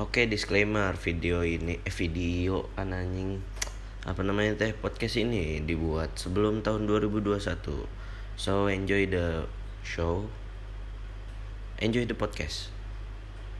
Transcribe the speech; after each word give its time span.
Oke 0.00 0.24
disclaimer 0.24 0.96
video 0.96 1.44
ini 1.44 1.76
eh 1.84 1.92
video 1.92 2.72
kan 2.72 2.96
anjing. 2.96 3.44
Apa 4.08 4.24
namanya 4.24 4.56
teh 4.56 4.72
podcast 4.72 5.20
ini 5.20 5.60
dibuat 5.60 6.16
sebelum 6.16 6.64
tahun 6.64 6.88
2021 6.88 7.36
so 8.32 8.64
enjoy 8.72 9.04
the 9.12 9.44
show. 9.84 10.24
Enjoy 11.84 12.08
the 12.08 12.16
podcast. 12.16 12.72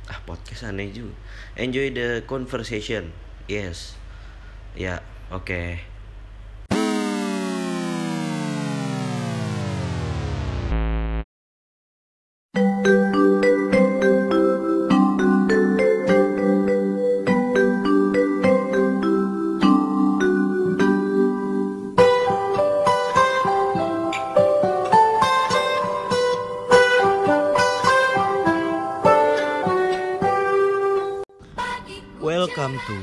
Ah 0.09 0.17
podcast 0.25 0.65
aneh 0.65 0.89
juga. 0.89 1.13
Enjoy 1.61 1.93
the 1.93 2.25
conversation. 2.25 3.13
Yes. 3.45 4.01
Ya 4.73 5.05
oke 5.29 5.85
Welcome 32.61 32.85
to 32.93 33.01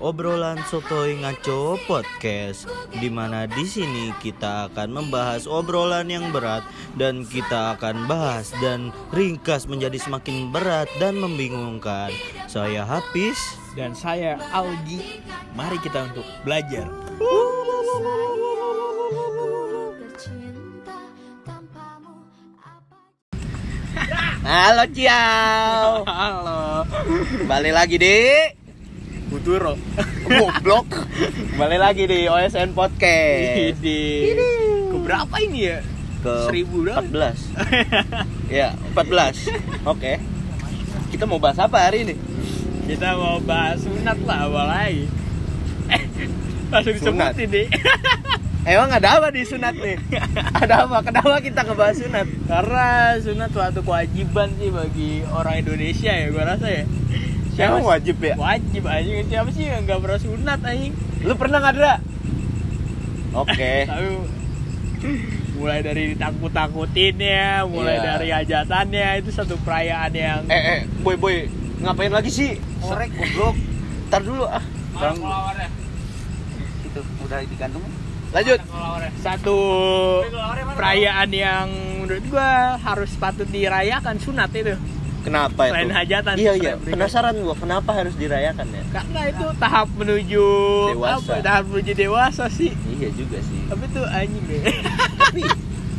obrolan 0.00 0.56
sotoy 0.72 1.20
ngaco 1.20 1.76
podcast 1.84 2.64
di 2.96 3.12
mana 3.12 3.44
di 3.44 3.68
sini 3.68 4.08
kita 4.24 4.72
akan 4.72 4.88
membahas 4.88 5.44
obrolan 5.44 6.08
yang 6.08 6.32
berat 6.32 6.64
dan 6.96 7.28
kita 7.28 7.76
akan 7.76 8.08
bahas 8.08 8.56
dan 8.56 8.96
ringkas 9.12 9.68
menjadi 9.68 10.00
semakin 10.00 10.48
berat 10.48 10.88
dan 10.96 11.20
membingungkan. 11.20 12.08
Saya 12.48 12.88
Hafiz. 12.88 13.36
dan 13.76 13.92
saya 13.92 14.40
Algi. 14.48 15.20
Mari 15.52 15.76
kita 15.84 16.08
untuk 16.08 16.24
belajar. 16.40 16.88
Halo 24.40 24.88
ciao. 24.88 26.00
Halo, 26.08 26.88
Balik 27.44 27.76
lagi 27.76 28.00
di 28.00 28.55
Buturo. 29.46 29.78
goblok. 30.26 31.06
Balik 31.54 31.78
lagi 31.78 32.02
di 32.10 32.26
OSN 32.26 32.74
podcast. 32.74 33.78
Di 33.78 34.34
keberapa 34.90 35.38
ini 35.38 35.70
ya? 35.70 35.78
Ke 36.18 36.50
Seribu 36.50 36.82
dah. 36.82 36.98
14. 37.14 38.50
ya, 38.50 38.74
14. 38.90 39.86
Oke. 39.86 40.18
Kita 41.14 41.30
mau 41.30 41.38
bahas 41.38 41.62
apa 41.62 41.78
hari 41.78 42.10
ini? 42.10 42.18
Kita 42.90 43.14
mau 43.14 43.38
bahas 43.38 43.86
sunat 43.86 44.18
lah 44.26 44.50
awal 44.50 44.66
lagi. 44.66 45.06
Eh, 45.94 46.02
langsung 46.74 46.98
Sunat. 46.98 47.38
disebutin 47.38 47.46
deh. 47.46 47.66
Emang 48.74 48.90
ada 48.90 49.22
apa 49.22 49.30
di 49.30 49.46
sunat 49.46 49.78
nih? 49.78 49.94
ada 50.58 50.90
apa? 50.90 51.06
Kenapa 51.06 51.38
kita 51.38 51.62
ngebahas 51.62 51.94
sunat? 52.02 52.26
Karena 52.50 53.14
sunat 53.22 53.54
suatu 53.54 53.86
kewajiban 53.86 54.50
sih 54.58 54.74
bagi 54.74 55.22
orang 55.30 55.62
Indonesia 55.62 56.10
ya, 56.10 56.34
gua 56.34 56.50
rasa 56.50 56.66
ya. 56.66 56.82
Emang 57.56 57.82
wajib 57.82 58.16
ya? 58.20 58.34
Wajib 58.36 58.82
anjing. 58.84 59.24
Siapa 59.26 59.48
sih 59.50 59.64
yang 59.64 59.82
nggak 59.84 59.98
pernah 59.98 60.20
sunat 60.20 60.60
anjing? 60.60 60.92
Lu 61.24 61.34
pernah 61.34 61.58
nggak 61.58 61.74
Dra? 61.74 61.94
Oke. 63.34 63.72
Tapi 63.90 64.08
mulai 65.56 65.80
dari 65.80 66.12
ditakut-takutinnya, 66.12 67.64
mulai 67.64 67.96
Iya. 67.96 68.04
dari 68.04 68.28
hajatannya 68.28 69.08
itu 69.20 69.30
satu 69.32 69.56
perayaan 69.60 70.12
yang 70.12 70.40
eh, 70.46 70.56
eh, 70.56 70.80
boy 71.00 71.16
boy, 71.16 71.48
ngapain 71.80 72.12
lagi 72.12 72.28
sih? 72.28 72.60
Serek 72.80 73.08
goblok. 73.18 73.56
Ntar 74.06 74.20
dulu 74.22 74.44
ah. 74.44 74.60
Bang, 74.96 75.16
itu 76.80 77.00
udah 77.20 77.38
digantung 77.44 77.84
Lanjut. 78.32 78.60
satu 79.20 79.56
perayaan 80.72 81.28
yang 81.28 81.68
menurut 82.00 82.24
gua 82.28 82.80
harus 82.80 83.12
patut 83.16 83.44
dirayakan 83.44 84.16
sunat 84.16 84.48
itu 84.52 84.72
Kenapa 85.26 85.60
itu? 85.60 85.72
Selain 85.74 85.90
hajatan, 85.90 86.34
Iya 86.36 86.52
iya. 86.54 86.72
Penasaran 86.78 87.34
gua 87.36 87.52
kenapa 87.52 87.90
harus 87.92 88.14
dirayakan 88.14 88.66
ya? 88.68 88.82
karena 88.92 89.20
itu 89.26 89.46
tahap 89.58 89.88
menuju 89.92 90.46
Dewasa. 90.94 91.18
apa 91.18 91.42
tahap 91.42 91.64
menuju 91.66 91.92
dewasa 91.92 92.44
sih 92.48 92.70
Iya 92.88 93.10
juga 93.10 93.38
sih. 93.40 93.58
tapi 93.66 93.84
itu 93.84 94.00
anjing 94.00 94.44
deh 94.46 94.62
tapi 95.20 95.40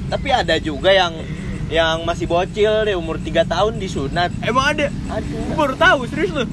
tapi 0.07 0.27
ada 0.31 0.55
juga 0.57 0.89
yang 0.89 1.11
yang 1.67 2.01
masih 2.01 2.25
bocil 2.25 2.88
deh 2.88 2.95
umur 2.95 3.19
3 3.19 3.43
tahun 3.43 3.75
disunat. 3.75 4.31
emang 4.39 4.71
ada 4.71 4.88
Aduh. 5.11 5.51
Gua 5.51 5.55
baru 5.61 5.75
tahu 5.75 5.99
serius 6.07 6.31
lu 6.31 6.47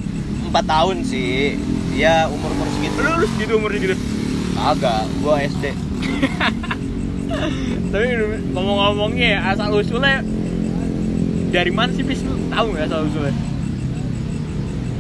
4 0.45 0.59
tahun 0.65 0.97
sih. 1.03 1.55
Ya 1.95 2.27
umur-umur 2.27 2.67
segitu. 2.69 2.99
lu 2.99 3.11
lu 3.15 3.27
segitu 3.29 3.53
umur 3.55 3.71
segitu 3.71 3.95
Agak, 4.57 5.07
gua 5.19 5.39
SD. 5.41 5.71
tapi 7.91 8.05
ngomong-ngomongnya 8.51 9.29
ya, 9.29 9.51
asal 9.51 9.71
usulnya 9.73 10.23
dari 11.55 11.71
mana 11.71 11.91
sih 11.91 12.03
bis 12.03 12.19
lu 12.21 12.35
tahu 12.49 12.67
nggak 12.69 12.85
asal 12.85 13.01
usulnya 13.05 13.35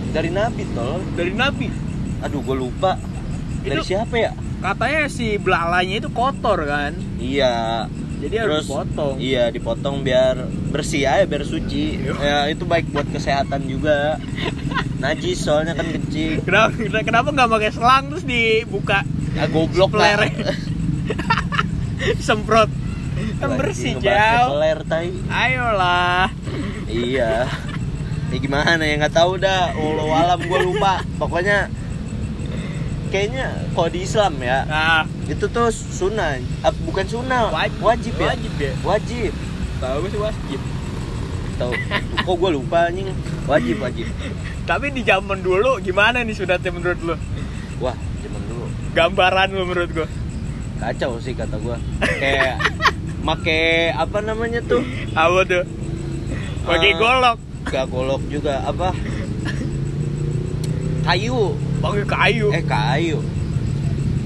Dari 0.09 0.31
Nabi 0.31 0.62
tol. 0.70 1.03
dari 1.12 1.34
nabi 1.34 1.66
Aduh, 2.22 2.38
gua 2.41 2.56
lupa. 2.56 2.92
Dari 3.60 3.76
Itu- 3.76 3.91
siapa 3.91 4.15
ya? 4.15 4.31
katanya 4.62 5.10
si 5.10 5.37
belalainya 5.37 5.98
itu 5.98 6.09
kotor 6.09 6.62
kan 6.62 6.94
Iya. 7.19 7.84
jadi 8.16 8.34
harus 8.41 8.65
Terus 8.65 8.65
dipotong 8.65 9.15
Iya, 9.19 9.44
dipotong 9.50 9.97
biar 10.00 10.34
bersih 10.70 11.04
aja, 11.04 11.26
biar 11.26 11.44
suci. 11.44 11.98
Iya. 11.98 12.15
Ya, 12.16 12.38
itu 12.48 12.65
baik 12.65 12.88
buat 12.88 13.04
kesehatan 13.06 13.66
juga. 13.66 14.16
Najis 15.03 15.36
soalnya 15.38 15.75
kan 15.75 15.84
kecil. 15.91 16.41
kenapa 16.41 16.72
kenapa 17.03 17.28
nggak 17.28 17.50
pakai 17.50 17.71
selang 17.71 18.04
terus 18.09 18.25
dibuka 18.25 19.03
Ah, 19.34 19.50
goblok 19.50 19.92
lah. 19.92 20.16
Semprot 22.22 22.71
kan 23.36 23.50
bersih 23.54 23.94
jauh 23.97 24.59
ayolah 25.28 26.26
Iya. 26.94 27.50
Ya 28.31 28.37
gimana 28.38 28.78
ya 28.78 28.94
nggak 28.97 29.12
tahu 29.12 29.37
dah. 29.37 29.75
Allah 29.75 30.06
alam 30.16 30.41
gue 30.41 30.60
lupa. 30.65 31.03
Pokoknya 31.16 31.66
kayaknya 33.10 33.47
kalau 33.71 33.88
di 33.88 34.03
Islam 34.03 34.34
ya 34.38 34.66
nah 34.66 35.03
itu 35.25 35.47
tuh 35.47 35.71
sunnah, 35.71 36.34
Ah, 36.60 36.75
bukan 36.83 37.06
sunnah, 37.06 37.47
wajib 37.49 37.78
wajib 37.81 38.15
ya. 38.15 38.27
wajib 38.28 38.53
ya 38.59 38.72
Wajib. 38.83 39.33
tahu 39.78 39.97
gue 40.03 40.10
sih 40.10 40.21
wajib 40.21 40.60
Tahu. 41.54 41.71
Kok 42.19 42.34
gue 42.34 42.50
lupa 42.50 42.91
anjing. 42.91 43.15
Wajib 43.47 43.78
wajib. 43.78 44.10
tapi 44.66 44.91
di 44.91 45.06
zaman 45.06 45.38
dulu 45.38 45.78
gimana 45.78 46.27
nih 46.27 46.34
sunatnya 46.34 46.72
menurut 46.72 46.99
lo 47.04 47.15
Wah, 47.78 47.94
zaman 47.94 48.43
dulu 48.44 48.66
gambaran 48.91 49.49
lo 49.53 49.62
menurut 49.62 49.91
gue 49.93 50.09
kacau 50.75 51.22
sih 51.22 51.33
kata 51.33 51.54
gue. 51.56 51.77
Kayak 52.19 52.59
make 53.22 53.62
apa 53.94 54.19
namanya 54.21 54.59
tuh? 54.60 54.83
apa 55.15 55.38
tuh 55.44 55.62
pakai 56.64 56.91
Eh, 56.91 56.97
golok 56.97 57.38
Gak 57.64 57.84
golok 57.88 58.22
juga 58.26 58.60
apa? 58.62 58.92
Kayu. 61.04 61.56
pakai 61.78 62.04
kayu 62.06 62.48
Eh 62.50 62.64
kayu. 62.64 63.19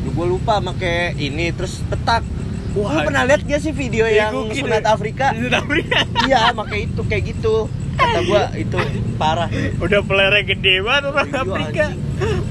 Gue 0.09 0.27
lupa 0.27 0.59
make 0.59 1.15
ini 1.17 1.51
terus 1.51 1.79
petak. 1.85 2.27
Wah, 2.75 2.91
Lu 2.93 2.99
pernah 3.05 3.23
lihat 3.25 3.43
gak 3.43 3.61
sih 3.61 3.71
video 3.71 4.05
yang 4.05 4.31
Bego 4.31 4.51
gitu. 4.51 4.67
sunat 4.67 4.85
Afrika? 4.85 5.31
Sunat 5.33 5.55
Afrika 5.57 5.99
iya, 6.27 6.51
make 6.51 6.77
itu 6.81 7.01
kayak 7.03 7.25
gitu. 7.29 7.67
Kata 7.95 8.21
gua 8.23 8.43
itu 8.55 8.79
parah. 9.17 9.51
udah 9.79 10.01
pelernya 10.03 10.43
gede 10.45 10.75
banget 10.81 11.03
orang 11.09 11.31
Afrika 11.35 11.87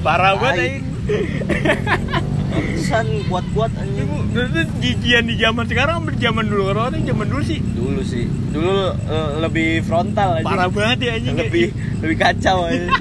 parah 0.02 0.36
banget 0.36 0.56
ini 0.58 0.78
Pantesan 2.88 3.28
kuat-kuat 3.28 3.68
anjing. 3.76 4.08
Berarti 4.32 4.60
jijian 4.80 5.28
di 5.28 5.36
zaman 5.36 5.68
sekarang 5.68 6.00
sama 6.00 6.08
di 6.08 6.20
zaman 6.24 6.44
dulu 6.48 6.72
orang 6.72 6.84
orang 6.88 7.04
zaman 7.04 7.26
dulu 7.28 7.42
sih 7.44 7.60
Dulu 7.60 8.00
sih. 8.00 8.24
Dulu 8.48 8.76
eh, 9.04 9.30
lebih 9.44 9.84
frontal 9.84 10.40
aja. 10.40 10.44
parah 10.48 10.72
banget 10.72 10.98
ya 11.04 11.10
anjing 11.20 11.36
lebih 11.36 11.66
lebih 12.00 12.16
kacau 12.16 12.64
aja. 12.64 12.88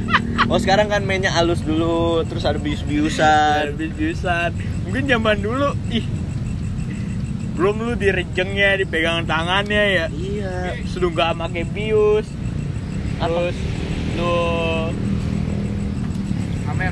Oh 0.47 0.55
sekarang 0.55 0.87
kan 0.87 1.03
mainnya 1.03 1.27
halus 1.27 1.59
dulu, 1.59 2.23
terus 2.23 2.43
ada 2.43 2.55
bius-biusan. 2.55 3.75
habis 3.75 3.91
biusan 3.91 4.51
mungkin 4.83 5.03
zaman 5.03 5.37
dulu 5.39 5.71
ih 5.89 6.03
belum 7.55 7.75
lu 7.81 7.93
direjengnya 7.95 8.79
dipegang 8.79 9.23
tangannya 9.23 9.83
ya 9.87 10.05
Iya. 10.07 10.83
sudah 10.87 11.09
nggak 11.09 11.31
pakai 11.35 11.63
bius 11.67 12.27
Apa? 13.19 13.27
terus 13.27 13.57
lu 14.15 14.35
Amer 16.69 16.91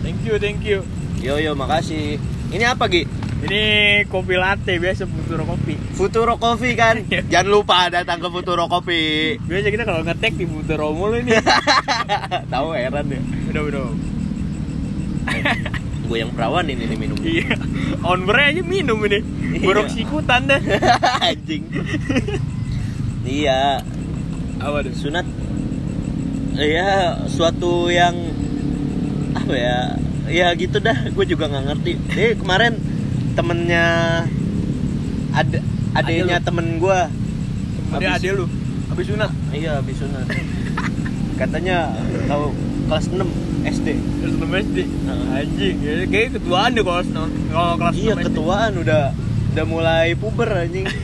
thank 0.00 0.20
you 0.22 0.36
thank 0.36 0.60
you 0.60 0.80
Yo 1.20 1.36
yo 1.36 1.52
makasih. 1.52 2.20
Ini 2.54 2.64
apa 2.70 2.86
Gi? 2.86 3.02
ini 3.44 3.60
kopi 4.08 4.40
latte 4.40 4.80
biasa 4.80 5.04
butuh 5.04 5.44
kopi 5.44 5.76
Futuro 5.92 6.40
Coffee 6.40 6.72
kan? 6.72 6.96
Jangan 7.04 7.44
lupa 7.44 7.92
datang 7.92 8.16
ke 8.16 8.28
Futuro 8.32 8.64
Coffee. 8.72 9.36
biasa 9.36 9.68
kita 9.68 9.84
kalau 9.84 10.00
ngetek 10.00 10.32
di 10.32 10.48
butuh 10.48 10.80
mulu 10.88 11.20
ini 11.20 11.36
Tahu 12.52 12.72
heran 12.72 13.04
ya. 13.12 13.20
udah 13.52 13.62
udah 13.68 13.84
Gue 16.08 16.20
yang 16.20 16.32
perawan 16.32 16.68
ini 16.68 16.84
nih 16.84 16.96
minum. 16.96 17.16
iya 17.20 17.52
on 18.04 18.24
aja 18.28 18.60
minum 18.60 18.96
ini 19.02 19.20
borok 19.60 19.88
Iya. 19.88 19.94
sikutan 19.94 20.40
dah 20.44 20.60
Anjing. 21.28 21.64
iya, 23.24 23.80
apa 24.60 24.84
tuh 24.84 24.92
sunat 24.92 25.24
ya 26.54 27.24
suatu 27.24 27.88
yang 27.88 28.12
apa 29.32 29.52
ya 29.52 29.78
ya 30.26 30.52
gitu 30.54 30.78
dah. 30.78 31.08
Gue 31.10 31.24
juga 31.24 31.46
nggak 31.46 31.64
ngerti. 31.66 31.92
Eh 32.14 32.32
kemarin 32.34 32.76
temennya 33.34 33.86
ada 35.30 35.58
adanya 35.92 36.38
temen 36.38 36.78
gue 36.78 36.98
Ada 37.90 38.06
ade 38.14 38.28
lu. 38.32 38.46
Habis 38.86 39.06
sunat. 39.08 39.30
iya 39.50 39.78
habis 39.78 39.96
sunat 39.96 40.26
katanya 41.34 41.90
tahu 42.30 42.54
kelas 42.86 43.10
6 43.10 43.26
SD 43.66 43.88
Terus 44.22 44.34
lu 44.36 44.46
SD. 44.46 44.78
Heeh. 44.86 45.26
Anjing, 45.34 45.76
ya, 45.82 45.92
kayak 46.06 46.28
ketuaan 46.38 46.70
deh 46.70 46.84
kalau 46.84 47.02
senang- 47.02 47.34
kalau 47.48 47.74
kelas 47.74 47.94
iya 47.96 48.12
6 48.12 48.14
SD. 48.14 48.26
ketuaan. 48.28 48.70
Udah 48.78 49.02
udah 49.50 49.64
mulai 49.66 50.14
puber 50.14 50.46
anjing. 50.52 50.86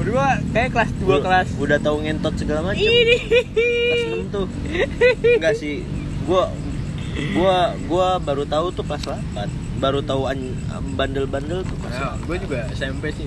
Gua 0.00 0.42
kayak 0.50 0.70
kelas 0.74 0.90
2 0.98 1.06
Udah- 1.06 1.22
kelas. 1.22 1.48
udah 1.56 1.78
tahu 1.78 1.96
ngentot 2.02 2.34
segala 2.34 2.60
macam 2.64 2.82
kelas 2.82 4.02
6 4.26 4.26
tuh. 4.28 4.46
Enggak 5.24 5.54
sih. 5.54 5.86
Gua 6.24 6.50
gua 7.34 7.74
gua 7.86 8.06
baru 8.18 8.44
tahu 8.46 8.70
tuh 8.72 8.84
kelas 8.86 9.04
8 9.06 9.80
baru 9.80 10.00
tahu 10.04 10.28
an- 10.28 10.56
bandel-bandel 10.94 11.64
tuh 11.64 11.76
kelas 11.80 11.96
Nah, 11.96 12.14
gue 12.20 12.36
juga 12.36 12.68
SMP 12.76 13.10
sih. 13.16 13.26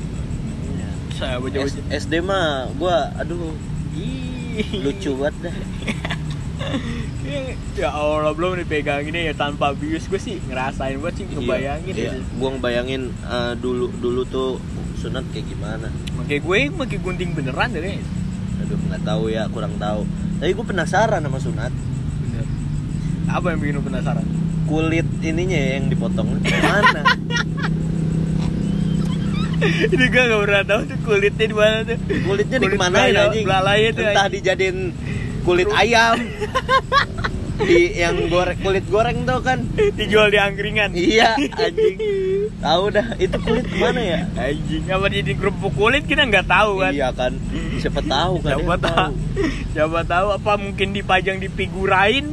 Saya 1.17 1.41
S-. 1.41 1.81
SD 1.89 2.21
mah 2.21 2.69
gua 2.77 3.09
aduh. 3.17 3.53
Lucu 4.85 5.17
banget 5.17 5.49
dah. 5.49 5.55
Ya 7.73 7.89
Allah 7.89 8.31
belum 8.37 8.61
dipegangin 8.61 9.17
ya 9.17 9.33
tanpa 9.33 9.73
bius. 9.73 10.05
Gue 10.05 10.21
sih 10.21 10.37
ngerasain 10.45 11.01
banget 11.01 11.15
sih 11.21 11.25
ngebayangin 11.33 11.93
iya, 11.97 12.13
ya. 12.13 12.21
gua 12.37 12.49
ngebayangin 12.53 13.01
eh, 13.09 13.53
dulu 13.57 13.89
dulu 13.97 14.21
tuh 14.29 14.61
sunat 15.01 15.25
kayak 15.33 15.49
gimana. 15.49 15.89
Makanya 16.15 16.41
gue 16.45 16.57
pakai 16.85 16.97
gunting 17.01 17.31
beneran 17.33 17.73
deh 17.73 17.97
aduh 18.63 18.77
nggak 18.77 19.01
tahu 19.03 19.23
ya 19.33 19.49
kurang 19.49 19.75
tahu. 19.81 20.05
Tapi 20.37 20.53
gue 20.53 20.65
penasaran 20.65 21.25
sama 21.25 21.39
sunat. 21.41 21.73
Apa 23.33 23.45
yang 23.49 23.59
bikin 23.59 23.75
lu 23.75 23.83
penasaran? 23.83 24.25
kulit 24.63 25.03
ininya 25.19 25.59
ya 25.59 25.69
yang 25.75 25.85
dipotong 25.87 26.39
mana 26.39 27.01
Ini 29.63 30.05
gue 30.05 30.23
gak 30.23 30.41
pernah 30.41 30.63
tahu 30.65 30.81
tuh 30.85 30.97
kulitnya 31.03 31.45
di 31.45 31.55
mana 31.55 31.77
tuh. 31.85 31.97
kulitnya 32.21 32.57
Kulit 32.57 32.67
dikemanain 32.69 33.03
belala- 33.05 33.23
anjing 33.25 33.45
belalainya 33.45 33.89
tuh, 33.91 34.03
entah 34.05 34.23
anjing. 34.23 34.35
dijadiin 34.37 34.77
kulit 35.41 35.67
ayam 35.69 36.15
di 37.63 37.79
yang 37.93 38.15
goreng 38.27 38.57
kulit 38.57 38.83
goreng 38.87 39.23
tuh 39.23 39.39
kan 39.39 39.59
Dijual 39.93 40.27
di 40.27 40.37
angkringan. 40.37 40.91
iya 40.91 41.35
anjing 41.63 41.95
tahu 42.57 42.83
dah 42.89 43.07
itu 43.17 43.37
kulit 43.37 43.65
ke 43.65 43.75
mana 43.77 44.01
ya 44.01 44.19
Anjing, 44.33 44.83
apa 44.85 45.05
jadi 45.07 45.31
kerupuk 45.33 45.71
kulit 45.73 46.03
kita 46.03 46.23
nggak 46.23 46.43
tahu 46.45 46.79
kan? 46.79 46.91
iya 46.91 47.11
kan 47.11 47.31
siapa 47.77 47.99
tahu 48.01 48.33
kan 48.39 48.51
Siapa 48.53 48.63
yang 48.65 48.79
tahu? 48.81 49.11
Siapa 49.71 49.99
tahu 50.03 50.27
apa 50.33 50.51
mungkin 50.55 50.87
dipajang 50.91 51.37
di 51.37 51.47
figurain 51.47 52.25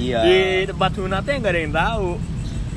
iya 0.00 0.20
di 0.22 0.36
tempat 0.66 0.90
sunatnya 0.94 1.34
nggak 1.36 1.52
ada 1.52 1.60
yang 1.60 1.74
tahu. 1.74 2.08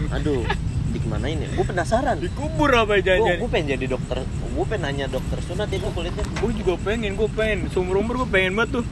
aduh 0.10 0.44
dikemanain 0.92 1.38
ya 1.38 1.50
gue 1.50 1.66
penasaran 1.66 2.16
Dikubur 2.20 2.70
apa 2.70 3.00
jangan 3.00 3.40
gue 3.40 3.50
pengen 3.50 3.68
jadi 3.72 3.86
dokter 3.90 4.22
gue 4.22 4.66
pengen 4.68 4.84
nanya 4.84 5.06
dokter 5.08 5.40
sunat 5.42 5.66
itu 5.68 5.88
kulitnya 5.90 6.22
Gue 6.36 6.52
juga 6.54 6.74
pengen, 6.78 7.16
gue 7.16 7.26
pengen. 7.28 7.66
Seumur 7.68 7.98
umur 7.98 8.22
gue 8.22 8.30
pengen 8.30 8.54
banget 8.54 8.78
tuh. 8.78 8.86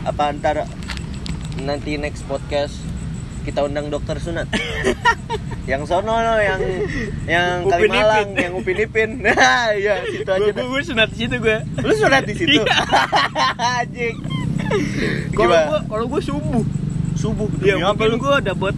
apa 0.00 0.30
antara 0.30 0.62
nanti 1.58 1.98
next 1.98 2.22
podcast 2.24 2.78
kita 3.42 3.60
undang 3.60 3.88
dokter 3.88 4.14
sunat 4.16 4.46
yang 5.70 5.82
sono 5.82 6.14
no, 6.14 6.34
yang 6.38 6.60
yang 7.26 7.60
Upin 7.60 7.90
Kalimalang 7.90 8.28
Ipin. 8.30 8.38
yang 8.38 8.52
Upin 8.54 8.78
Ipin 8.78 9.10
nah 9.20 9.68
iya 9.74 10.00
situ 10.02 10.24
aja 10.24 10.48
Gue 10.48 10.64
gue 10.64 10.82
sunat 10.82 11.08
di 11.08 11.18
situ 11.18 11.36
gue. 11.36 11.58
lu 11.78 11.92
sunat 11.92 12.22
di 12.22 12.34
situ 12.34 12.54
Iya. 12.54 12.64
anjing 13.82 14.16
Kalau 15.34 15.56
gue 15.66 15.80
kalau 15.88 16.04
gue 16.06 16.20
subuh. 16.22 16.62
Subuh 17.18 17.50
Ya 17.58 17.74
demi 17.76 17.84
apa 17.84 17.98
mungkin 18.06 18.22
gue 18.22 18.36
dapet 18.46 18.74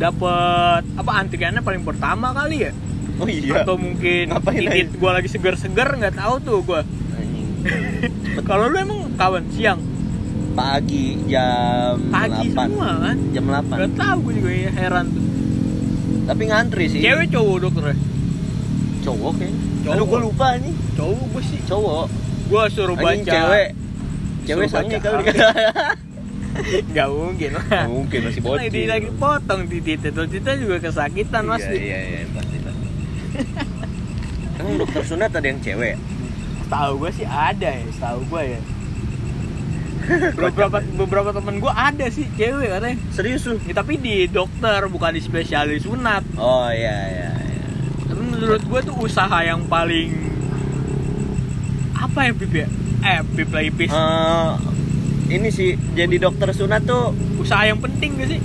dapet 0.00 0.82
apa 0.98 1.10
antriannya 1.20 1.62
paling 1.62 1.82
pertama 1.84 2.32
kali 2.32 2.66
ya? 2.66 2.72
Oh 3.20 3.28
iya. 3.28 3.62
Atau 3.62 3.76
mungkin 3.76 4.32
Ngapain 4.32 4.64
titit 4.66 4.90
gue 4.96 5.10
lagi 5.12 5.28
seger-seger 5.28 5.88
nggak 6.00 6.16
tahu 6.16 6.34
tuh 6.40 6.58
gue 6.64 6.80
kalau 8.48 8.66
lu 8.66 8.76
emang 8.80 9.14
kawan 9.14 9.46
siang? 9.54 9.78
Pagi 10.52 11.14
jam 11.30 11.96
pagi 12.10 12.50
8 12.50 12.58
semua 12.58 12.90
kan? 12.98 13.16
Jam 13.30 13.44
8 13.46 13.62
nggak 13.70 13.92
tahu 13.94 14.16
gue 14.26 14.34
juga 14.40 14.50
ya 14.50 14.70
heran 14.74 15.04
tuh. 15.12 15.24
Tapi 16.22 16.42
ngantri 16.48 16.84
sih. 16.90 17.00
Cewek 17.04 17.30
cowok 17.30 17.56
dokternya 17.68 17.96
cowok 19.02 19.32
kayaknya. 19.34 19.62
Cowok. 19.82 19.94
aduh 19.98 20.06
gue 20.06 20.20
lupa 20.22 20.46
nih 20.62 20.74
cowok 20.94 21.24
gue 21.30 21.42
sih. 21.46 21.60
Cowok. 21.66 22.06
Gue 22.50 22.62
suruh 22.70 22.96
baca 22.96 23.22
cewek. 23.22 23.68
cewek 24.42 24.66
sange 24.70 24.98
kali 24.98 25.22
nggak 26.92 27.08
mungkin 27.08 27.50
lah. 27.56 27.64
Nggak 27.64 27.90
mungkin 27.90 28.18
masih 28.28 28.40
bocil. 28.44 28.58
lagi 28.60 28.82
lagi 28.88 29.08
potong 29.16 29.62
titit 29.68 30.00
itu 30.04 30.22
titit 30.28 30.56
juga 30.60 30.76
kesakitan 30.82 31.42
mas. 31.48 31.64
Iya 31.64 31.72
iya 31.80 31.98
iya 32.04 32.20
pasti 32.32 32.56
pasti. 32.60 32.86
Emang 34.60 34.74
dokter 34.78 35.02
sunat 35.02 35.30
ada 35.32 35.46
yang 35.46 35.60
cewek? 35.64 35.96
Tahu 36.68 36.92
gue 37.04 37.10
sih 37.12 37.26
ada 37.28 37.68
ya 37.68 37.84
tahu 37.96 38.20
gue 38.28 38.42
ya. 38.56 38.60
Beberapa 40.34 40.82
beberapa 40.98 41.30
temen 41.30 41.62
gue 41.62 41.72
ada 41.72 42.06
sih 42.10 42.26
cewek 42.36 42.68
katanya. 42.68 42.96
Serius 43.14 43.46
lu 43.46 43.56
Ya, 43.64 43.74
tapi 43.76 43.96
di 43.96 44.26
dokter 44.28 44.80
bukan 44.90 45.14
di 45.14 45.22
spesialis 45.22 45.86
sunat. 45.86 46.26
Oh 46.36 46.68
iya 46.68 46.96
iya 47.08 47.30
iya. 47.32 47.64
Tapi 48.10 48.22
menurut 48.22 48.62
gue 48.66 48.80
tuh 48.82 48.96
usaha 48.98 49.38
yang 49.40 49.64
paling 49.70 50.10
apa 51.96 52.18
ya 52.28 52.32
pip 52.34 52.52
ya? 52.52 52.68
Eh 53.02 53.18
pip 53.34 53.50
lagi 53.50 53.70
pis 53.72 53.90
Eh, 53.90 54.50
ini 55.32 55.48
sih 55.48 55.70
jadi 55.92 56.16
dokter 56.20 56.52
sunat 56.52 56.84
tuh 56.84 57.16
usaha 57.40 57.64
yang 57.64 57.80
penting 57.80 58.20
gak 58.20 58.28
sih? 58.28 58.40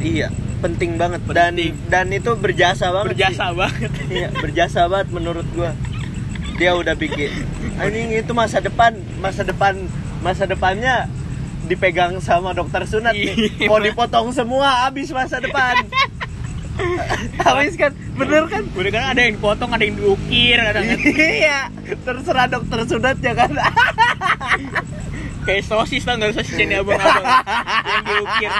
Iya 0.00 0.28
penting 0.60 0.96
banget. 0.96 1.20
Dan 1.24 1.56
Penting. 1.56 1.72
dan 1.88 2.06
itu 2.08 2.30
berjasa 2.36 2.92
banget 2.92 3.16
berjasa 3.16 3.44
sih. 3.48 3.56
banget. 3.56 3.90
Iya 4.16 4.28
berjasa 4.34 4.80
banget 4.88 5.08
menurut 5.10 5.46
gua. 5.52 5.72
Dia 6.56 6.76
udah 6.76 6.92
bikin. 6.92 7.32
Anjing 7.76 8.12
itu 8.12 8.32
masa 8.32 8.60
depan 8.60 8.92
masa 9.20 9.44
depan 9.44 9.76
masa 10.20 10.44
depannya 10.44 11.08
dipegang 11.64 12.20
sama 12.20 12.52
dokter 12.52 12.84
sunat 12.84 13.12
nih. 13.12 13.36
Iya. 13.60 13.68
mau 13.68 13.78
dipotong 13.78 14.32
semua 14.32 14.88
habis 14.88 15.12
masa 15.12 15.38
depan. 15.38 15.84
Habis 17.36 17.76
kan? 17.76 17.92
Bener 18.16 18.48
kan? 18.48 18.64
Udah 18.72 18.88
kan 18.88 19.12
ada 19.12 19.20
yang 19.20 19.36
dipotong 19.36 19.68
ada 19.68 19.84
yang 19.84 20.00
diukir 20.00 20.56
ada 20.56 20.80
kan? 20.80 20.96
Iya 21.12 21.68
terserah 22.00 22.48
dokter 22.48 22.88
sunat 22.88 23.20
ya 23.20 23.36
kan 23.36 23.52
kayak 25.50 25.64
sosis 25.64 26.00
tau 26.00 26.14
nggak 26.14 26.32
sosis 26.32 26.56
ini 26.56 26.74
abang-abang 26.76 27.26
yang 27.84 28.02
diukir 28.04 28.52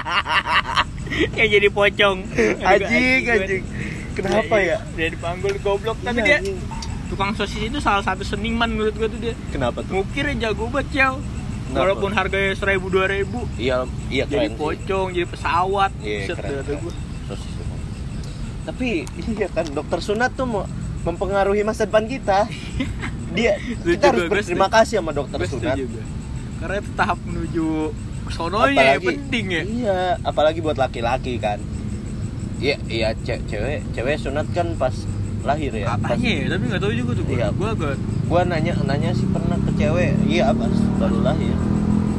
yang 1.33 1.49
jadi 1.49 1.67
pocong 1.69 2.17
anjing 2.61 3.21
anjing 3.25 3.63
kenapa 4.11 4.55
ya 4.57 4.77
dia 4.93 5.07
dipanggul 5.07 5.55
goblok 5.57 5.95
tapi 5.99 6.19
Iya, 6.19 6.25
dia 6.25 6.37
anjing. 6.41 6.57
tukang 7.07 7.31
sosis 7.33 7.61
itu 7.63 7.79
salah 7.79 7.99
satu 8.01 8.21
seniman 8.21 8.67
menurut 8.67 8.91
gua 8.93 9.07
tuh 9.07 9.19
dia 9.19 9.33
kenapa 9.49 9.81
tuh 9.81 9.95
ngukirnya 9.97 10.35
jago 10.45 10.67
banget 10.67 10.87
Ciao. 10.93 11.15
Kenapa? 11.63 11.87
walaupun 11.87 12.11
harganya 12.11 12.51
seribu 12.53 12.87
dua 12.87 13.07
ribu 13.07 13.47
iya 13.55 13.87
iya 14.07 14.23
jadi 14.25 14.47
keren 14.47 14.51
sih. 14.51 14.59
pocong 14.59 15.07
jadi 15.09 15.23
pesawat 15.25 15.91
Iya, 15.97 16.19
Set, 16.25 16.35
keren, 16.37 16.51
keren. 16.61 16.77
gua. 16.81 16.93
Sosis. 17.27 17.53
Tapi 18.61 18.89
iya 19.31 19.47
kan 19.47 19.65
dokter 19.69 19.99
sunat 19.99 20.31
tuh 20.33 20.45
mau 20.45 20.63
mempengaruhi 21.01 21.63
masa 21.63 21.83
depan 21.83 22.05
kita. 22.05 22.45
Dia 23.31 23.55
kita 23.81 24.11
harus 24.11 24.27
berterima 24.27 24.67
kasih 24.67 24.99
sama 24.99 25.11
dokter 25.11 25.39
sunat. 25.45 25.79
gua. 25.81 26.03
Karena 26.61 26.75
itu 26.77 26.91
tahap 26.93 27.17
menuju 27.23 27.67
sononya 28.29 28.95
ya 28.95 29.01
penting 29.01 29.45
ya 29.49 29.61
Iya, 29.63 29.99
apalagi 30.21 30.59
buat 30.59 30.77
laki-laki 30.77 31.35
kan. 31.35 31.57
Iya, 32.57 32.77
iya 32.87 33.09
ce- 33.17 33.41
cewek 33.43 33.81
cewek 33.91 34.15
sunat 34.15 34.45
kan 34.51 34.71
pas 34.75 34.93
lahir 35.41 35.73
ya. 35.73 35.97
Pas, 35.97 36.13
katanya 36.13 36.29
ya 36.31 36.45
tapi 36.47 36.63
nggak 36.67 36.79
tahu 36.79 36.93
juga 36.93 37.11
tuh 37.11 37.25
gua 37.25 37.33
Iya. 37.35 37.47
gua 37.51 37.69
gua 37.73 37.91
gua 38.23 38.41
nanya 38.45 38.77
nanya 38.79 39.09
sih 39.11 39.25
pernah 39.25 39.57
ke 39.59 39.71
cewek. 39.75 40.13
Iya, 40.23 40.53
pas 40.53 40.69
baru 40.95 41.19
lahir. 41.19 41.55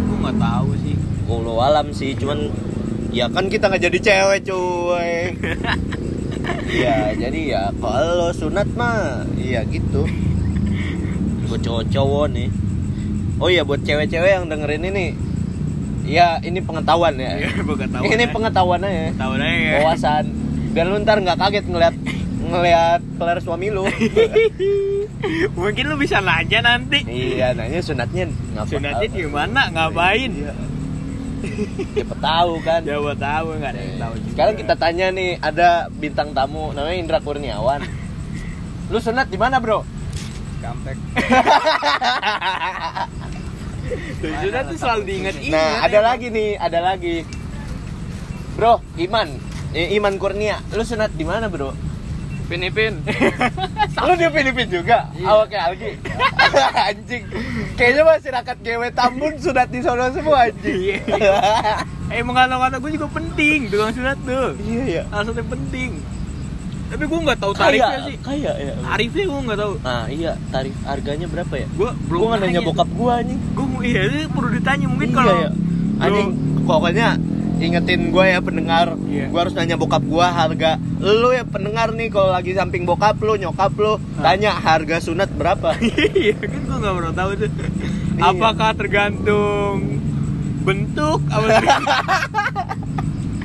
gua 0.05 0.17
nggak 0.21 0.39
tahu 0.39 0.69
sih 0.77 0.97
Walau 1.23 1.63
alam 1.63 1.87
sih, 1.89 2.13
cuman 2.13 2.51
ya 3.09 3.31
kan 3.31 3.47
kita 3.47 3.71
nggak 3.71 3.85
jadi 3.85 3.99
cewek 4.01 4.41
cuy. 4.45 5.13
Iya, 6.65 7.13
jadi 7.15 7.41
ya 7.49 7.63
kalau 7.77 8.33
sunat 8.33 8.67
mah 8.73 9.23
iya 9.37 9.63
gitu. 9.65 10.03
Buat 11.47 11.61
cowok-cowok 11.61 12.27
nih. 12.33 12.49
Oh 13.41 13.49
iya 13.49 13.63
buat 13.63 13.81
cewek-cewek 13.85 14.31
yang 14.31 14.47
dengerin 14.51 14.85
ini. 14.89 15.07
Ya 16.05 16.43
ini 16.43 16.59
pengetahuan 16.61 17.15
ya. 17.17 17.39
Iya, 17.39 17.49
ini 18.03 18.25
ya. 18.27 18.31
pengetahuan 18.35 18.81
aja. 18.83 19.15
tahu 19.17 19.33
aja 19.39 19.47
ya 19.49 19.73
Wawasan. 19.81 20.25
Biar 20.73 20.87
lu 20.89 20.97
ntar 21.05 21.17
nggak 21.23 21.39
kaget 21.39 21.65
ngeliat 21.69 21.95
ngeliat 22.43 23.01
kelar 23.17 23.39
suami 23.41 23.69
lu. 23.71 23.87
mungkin 25.59 25.85
lu 25.87 25.95
bisa 25.95 26.19
nanya 26.19 26.59
nanti 26.67 27.07
iya, 27.07 27.55
nanya 27.55 27.79
sunatnya 27.79 28.27
ngapa? 28.59 28.67
sunatnya 28.75 29.07
di 29.07 29.23
mana 29.31 29.71
ngapain 29.71 30.35
Iya. 30.35 30.55
Siapa 31.95 32.17
tahu 32.23 32.53
kan. 32.63 32.81
Jawa 32.87 33.13
tahu 33.19 33.47
nggak 33.59 33.71
ada 33.75 33.81
yang 33.83 33.99
tahu 33.99 34.15
juga. 34.15 34.31
Sekarang 34.31 34.55
kita 34.55 34.75
tanya 34.79 35.07
nih, 35.11 35.31
ada 35.43 35.69
bintang 35.91 36.31
tamu 36.33 36.71
namanya 36.71 36.97
Indra 36.97 37.19
Kurniawan. 37.19 37.83
Lu 38.95 38.99
sunat 39.03 39.27
di 39.27 39.39
mana, 39.39 39.59
Bro? 39.59 39.83
Kampek. 40.63 40.97
Sunat 44.23 44.65
tuh 44.71 44.79
selalu 44.79 45.03
diingat-ingat. 45.11 45.51
Nah, 45.51 45.71
ada 45.83 45.99
emang. 45.99 46.07
lagi 46.07 46.27
nih, 46.31 46.51
ada 46.57 46.79
lagi. 46.79 47.17
Bro, 48.55 48.79
Iman. 48.95 49.29
Eh, 49.75 49.99
Iman 49.99 50.15
Kurnia. 50.23 50.63
Lu 50.71 50.87
sunat 50.87 51.11
di 51.19 51.27
mana, 51.27 51.51
Bro? 51.51 51.75
Pinipin. 52.47 53.01
Lu 54.07 54.13
di 54.15 54.27
Filipina 54.29 54.69
juga? 54.69 54.99
Iya. 55.17 55.27
Awak 55.27 55.47
kayak 55.49 55.65
Algi. 55.73 55.93
anjing. 56.93 57.23
Kayaknya 57.81 58.03
masyarakat 58.05 58.57
GW 58.61 58.83
Tambun 58.93 59.35
sunat 59.41 59.69
di 59.73 59.81
sono 59.81 60.05
semua 60.13 60.53
anjing. 60.53 61.01
Iya. 61.09 61.35
Emang 62.13 62.37
kata-kata 62.37 62.77
gue 62.77 62.93
juga 62.93 63.09
penting 63.09 63.73
tukang 63.73 63.93
sunat 63.97 64.19
tuh. 64.29 64.53
Iya 64.61 64.83
ya. 64.85 65.03
Alasannya 65.09 65.45
penting. 65.49 65.91
Tapi 66.93 67.05
gue 67.05 67.21
nggak 67.25 67.39
tahu 67.41 67.53
tarifnya 67.55 67.99
sih. 68.05 68.17
Kayak 68.21 68.55
ya. 68.55 68.73
Tarifnya 68.79 69.25
gue 69.25 69.41
nggak 69.43 69.59
tahu. 69.59 69.73
Nah, 69.81 70.05
iya, 70.07 70.33
tarif 70.49 70.75
harganya 70.85 71.27
berapa 71.27 71.55
ya? 71.57 71.67
Gue 71.73 71.91
belum 72.05 72.21
Gua 72.21 72.29
nggak 72.31 72.41
nanya 72.45 72.61
bokap 72.63 72.89
gua 72.93 73.13
anjing. 73.19 73.41
Gue 73.53 73.67
iya 73.83 74.01
itu 74.05 74.29
perlu 74.29 74.49
ditanya 74.51 74.87
mungkin 74.87 75.09
Iya, 75.09 75.17
kalau 75.17 75.35
ya. 75.35 75.51
anjing 75.99 76.29
pokoknya 76.63 77.09
ingetin 77.59 78.11
gue 78.11 78.25
ya 78.27 78.39
pendengar 78.39 78.99
Iya. 79.07 79.31
gue 79.31 79.39
harus 79.39 79.55
nanya 79.55 79.75
bokap 79.75 80.03
gue 80.03 80.27
harga 80.27 80.71
lu 80.99 81.31
ya 81.31 81.43
pendengar 81.43 81.95
nih 81.95 82.11
kalau 82.11 82.31
lagi 82.31 82.53
samping 82.53 82.83
bokap 82.83 83.15
lu 83.19 83.39
nyokap 83.39 83.71
lu 83.77 83.95
Hah? 84.19 84.23
tanya 84.25 84.51
harga 84.53 84.99
sunat 84.99 85.31
berapa 85.31 85.71
Iya 86.19 86.35
kan 86.37 86.59
gue 86.61 86.77
nggak 86.77 86.91
pernah 86.93 87.15
tahu 87.15 87.31
tuh. 87.37 87.51
Iya. 88.13 88.23
Apakah 88.29 88.71
tergantung 88.75 89.75
bentuk? 90.61 91.19
Apa 91.27 91.47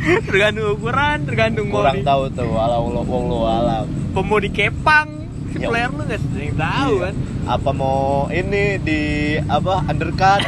tergantung, 0.27 0.65
ukuran? 0.73 1.17
Tergantung 1.23 1.65
mau 1.67 1.81
kurang 1.81 1.95
di, 1.95 2.03
tahu 2.03 2.23
tuh 2.31 2.47
walau 2.47 2.87
lo 2.89 3.01
wong 3.01 3.23
lo 3.27 3.39
alam 3.45 3.85
mau 4.15 4.37
dikepang? 4.37 5.07
Si 5.47 5.57
Ya. 5.57 5.67
player 5.67 5.89
lu 5.89 6.03
nggak 6.03 6.21
sering 6.27 6.53
tahu 6.53 6.93
Iya. 6.93 7.03
kan? 7.03 7.15
apa 7.47 7.69
mau 7.71 7.99
ini 8.29 8.63
di 8.77 9.01
apa 9.39 9.79
undercut 9.85 10.41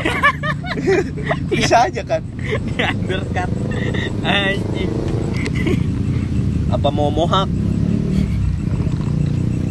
bisa 1.49 1.87
aja 1.87 2.03
kan 2.03 2.19
Di 2.67 2.83
undercut. 2.83 3.49
Anjing. 4.21 4.91
apa 6.69 6.87
mau 6.89 7.07
mohak 7.09 7.47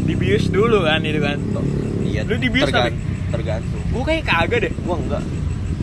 Dibius 0.02 0.48
dulu 0.48 0.82
kan 0.82 1.00
itu 1.02 1.20
kan. 1.20 1.36
iya 2.02 2.24
Lu 2.24 2.34
dibius 2.34 2.64
tergan- 2.66 2.88
tapi? 2.90 3.30
tergantung 3.30 3.82
Gue 3.88 4.02
kayak 4.04 4.24
kagak 4.24 4.58
deh. 4.64 4.72
gua 4.80 4.96
enggak 4.96 5.22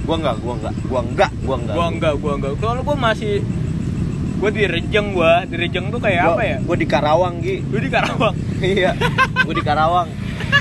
gua 0.01 0.15
enggak 0.17 0.35
gua 0.35 0.53
enggak 0.53 0.73
gua 0.89 0.99
enggak 0.99 1.31
gua 1.39 1.55
enggak 1.55 1.75
Gua 1.75 1.85
enggak, 1.87 2.13
gua 2.17 2.31
enggak. 2.33 2.51
Soalnya 2.57 2.81
gua 2.81 2.97
masih 2.97 3.33
gua 4.35 4.49
di 4.49 4.63
Rejeng 4.63 5.07
gua. 5.11 5.43
Di 5.43 5.55
Rejeng 5.55 5.87
tuh 5.87 5.99
kayak 5.99 6.21
Gua- 6.21 6.35
apa 6.35 6.43
ya? 6.43 6.57
gua 6.59 6.75
di 6.75 6.85
Karawang 6.85 7.35
Gi 7.39 7.57
Lu 7.63 7.77
di 7.77 7.87
Karawang. 7.87 8.35
iya 8.65 8.91
gue 9.37 9.53
di 9.53 9.61
Karawang 9.61 10.07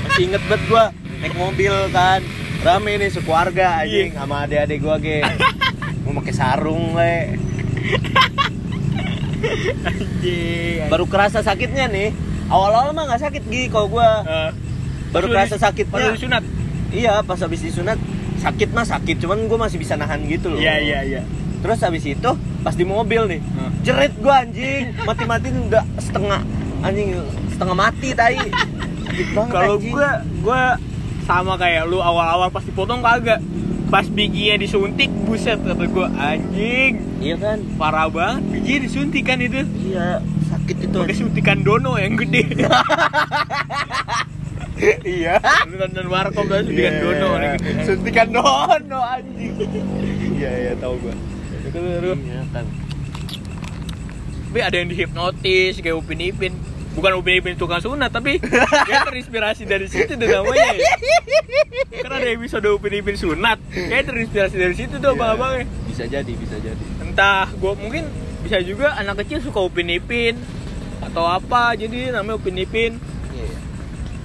masih 0.05 0.25
inget 0.27 0.43
banget 0.45 0.63
gue 0.67 0.85
naik 1.17 1.35
mobil 1.35 1.73
kan 1.91 2.21
rame 2.61 2.93
nih 2.97 3.09
sekeluarga 3.09 3.81
anjing 3.81 4.11
Iya. 4.11 4.19
sama 4.19 4.37
adik-adik 4.45 4.79
gue 4.79 4.95
ge 5.01 5.19
mau 6.03 6.13
pakai 6.17 6.35
sarung 6.35 6.93
le 6.93 7.39
Anjing. 9.85 10.89
baru 10.89 11.05
kerasa 11.05 11.41
sakitnya 11.41 11.87
nih 11.87 12.11
awal-awal 12.47 12.91
mah 12.91 13.05
nggak 13.07 13.23
sakit 13.23 13.43
gi 13.45 13.69
kalau 13.69 13.89
gue 13.89 14.09
Eh, 14.25 14.51
baru 15.11 15.27
kerasa 15.29 15.57
sakitnya. 15.57 15.95
Pas 15.95 16.03
lu 16.03 16.13
disunat. 16.13 16.43
iya 16.91 17.23
pas 17.23 17.39
habis 17.39 17.61
disunat 17.61 17.99
sakit 18.37 18.69
mah 18.71 18.85
sakit 18.85 19.17
cuman 19.19 19.45
gue 19.45 19.59
masih 19.59 19.79
bisa 19.79 19.95
nahan 19.95 20.21
gitu 20.25 20.51
loh 20.51 20.59
Iya, 20.59 20.75
iya, 20.79 20.99
iya. 21.05 21.23
Terus 21.65 21.81
habis 21.81 22.05
itu 22.05 22.31
pas 22.61 22.73
di 22.73 22.85
mobil 22.85 23.25
nih 23.27 23.41
Hmm. 23.41 23.73
jerit 23.81 24.13
gue 24.15 24.35
anjing 24.35 24.85
mati-mati 25.01 25.49
udah 25.49 25.81
setengah 25.97 26.41
anjing 26.81 27.17
setengah 27.49 27.73
mati 27.75 28.13
tai 28.13 28.37
Kalau 29.47 29.79
gua 29.79 30.11
gua 30.43 30.63
sama 31.23 31.55
kayak 31.55 31.87
lu 31.87 32.03
awal-awal 32.03 32.51
pas 32.51 32.61
dipotong 32.61 32.99
kagak. 32.99 33.39
Pas 33.87 34.03
bijinya 34.05 34.59
disuntik, 34.59 35.07
buset 35.23 35.55
kata 35.57 35.87
gua 35.87 36.11
anjing. 36.11 36.99
iya 37.17 37.39
kan 37.39 37.63
Parah 37.79 38.11
banget 38.11 38.43
biji 38.51 38.75
disuntik 38.83 39.23
kan 39.23 39.39
itu. 39.39 39.63
iya 39.81 40.19
sakit 40.45 40.77
itu 40.83 40.97
Pakai 40.99 41.15
suntikan 41.15 41.63
dono 41.63 41.95
yang 41.95 42.19
gede. 42.19 42.43
iya 45.07 45.39
nonton 45.65 46.07
warkop 46.09 46.45
dan 46.45 46.67
suntikan 46.67 46.95
dono 46.99 47.29
yang 47.39 47.55
gede. 47.57 47.83
suntikan 47.87 48.29
dono 48.29 49.01
anjing 49.01 49.53
iya 50.35 50.51
iya 50.61 50.73
tahu 50.75 50.99
gua 50.99 51.15
Itu 51.75 51.79
lu- 51.83 52.19
iya 52.23 52.43
kan 52.49 52.67
Tapi 54.47 54.61
ada 54.61 54.77
yang 54.77 54.87
dihipnotis 54.87 55.75
kayak 55.77 55.99
Upin 55.99 56.23
Ipin. 56.23 56.55
Bukan 56.95 57.11
Upin 57.19 57.35
Ipin 57.35 57.59
tukang 57.59 57.83
sunat, 57.83 58.07
tapi 58.09 58.39
dia 58.87 59.03
terinspirasi 59.03 59.67
dari 59.67 59.85
situ 59.85 60.15
tuh 60.15 60.23
namanya. 60.23 60.79
Karena 61.93 62.17
ada 62.17 62.31
episode 62.31 62.63
Upin 62.71 62.95
Ipin 62.95 63.19
sunat, 63.19 63.59
kayak 63.67 64.07
terinspirasi 64.07 64.55
dari 64.55 64.73
situ 64.73 64.95
tuh 64.97 65.11
abang-abangnya. 65.11 65.67
bisa 65.85 66.07
jadi 66.07 66.33
bisa 66.33 66.55
jadi 66.57 66.85
Entah, 67.01 67.51
gua 67.55 67.75
mungkin 67.75 68.07
bisa 68.41 68.59
juga 68.61 68.95
anak 68.95 69.23
kecil 69.23 69.43
suka 69.43 69.59
Upin 69.59 69.91
Ipin 69.91 70.39
atau 71.01 71.23
apa, 71.25 71.75
jadi 71.75 72.11
namanya 72.11 72.39
Upin 72.39 72.55
Ipin. 72.55 73.03
iya 73.29 73.43
iya. 73.43 73.59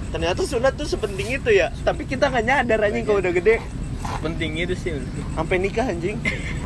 ternyata 0.08 0.42
sunat 0.42 0.74
tuh 0.74 0.86
sepenting 0.86 1.26
itu 1.32 1.50
ya 1.50 1.74
tapi 1.80 2.02
kita 2.02 2.26
nggak 2.26 2.44
nyadar 2.44 2.78
anjing 2.80 3.02
kalau 3.02 3.18
udah 3.18 3.30
gede 3.32 3.58
Penting 4.18 4.58
itu 4.58 4.74
sih. 4.74 4.94
sampai 5.32 5.58
nikah 5.58 5.86
anjing 5.86 6.18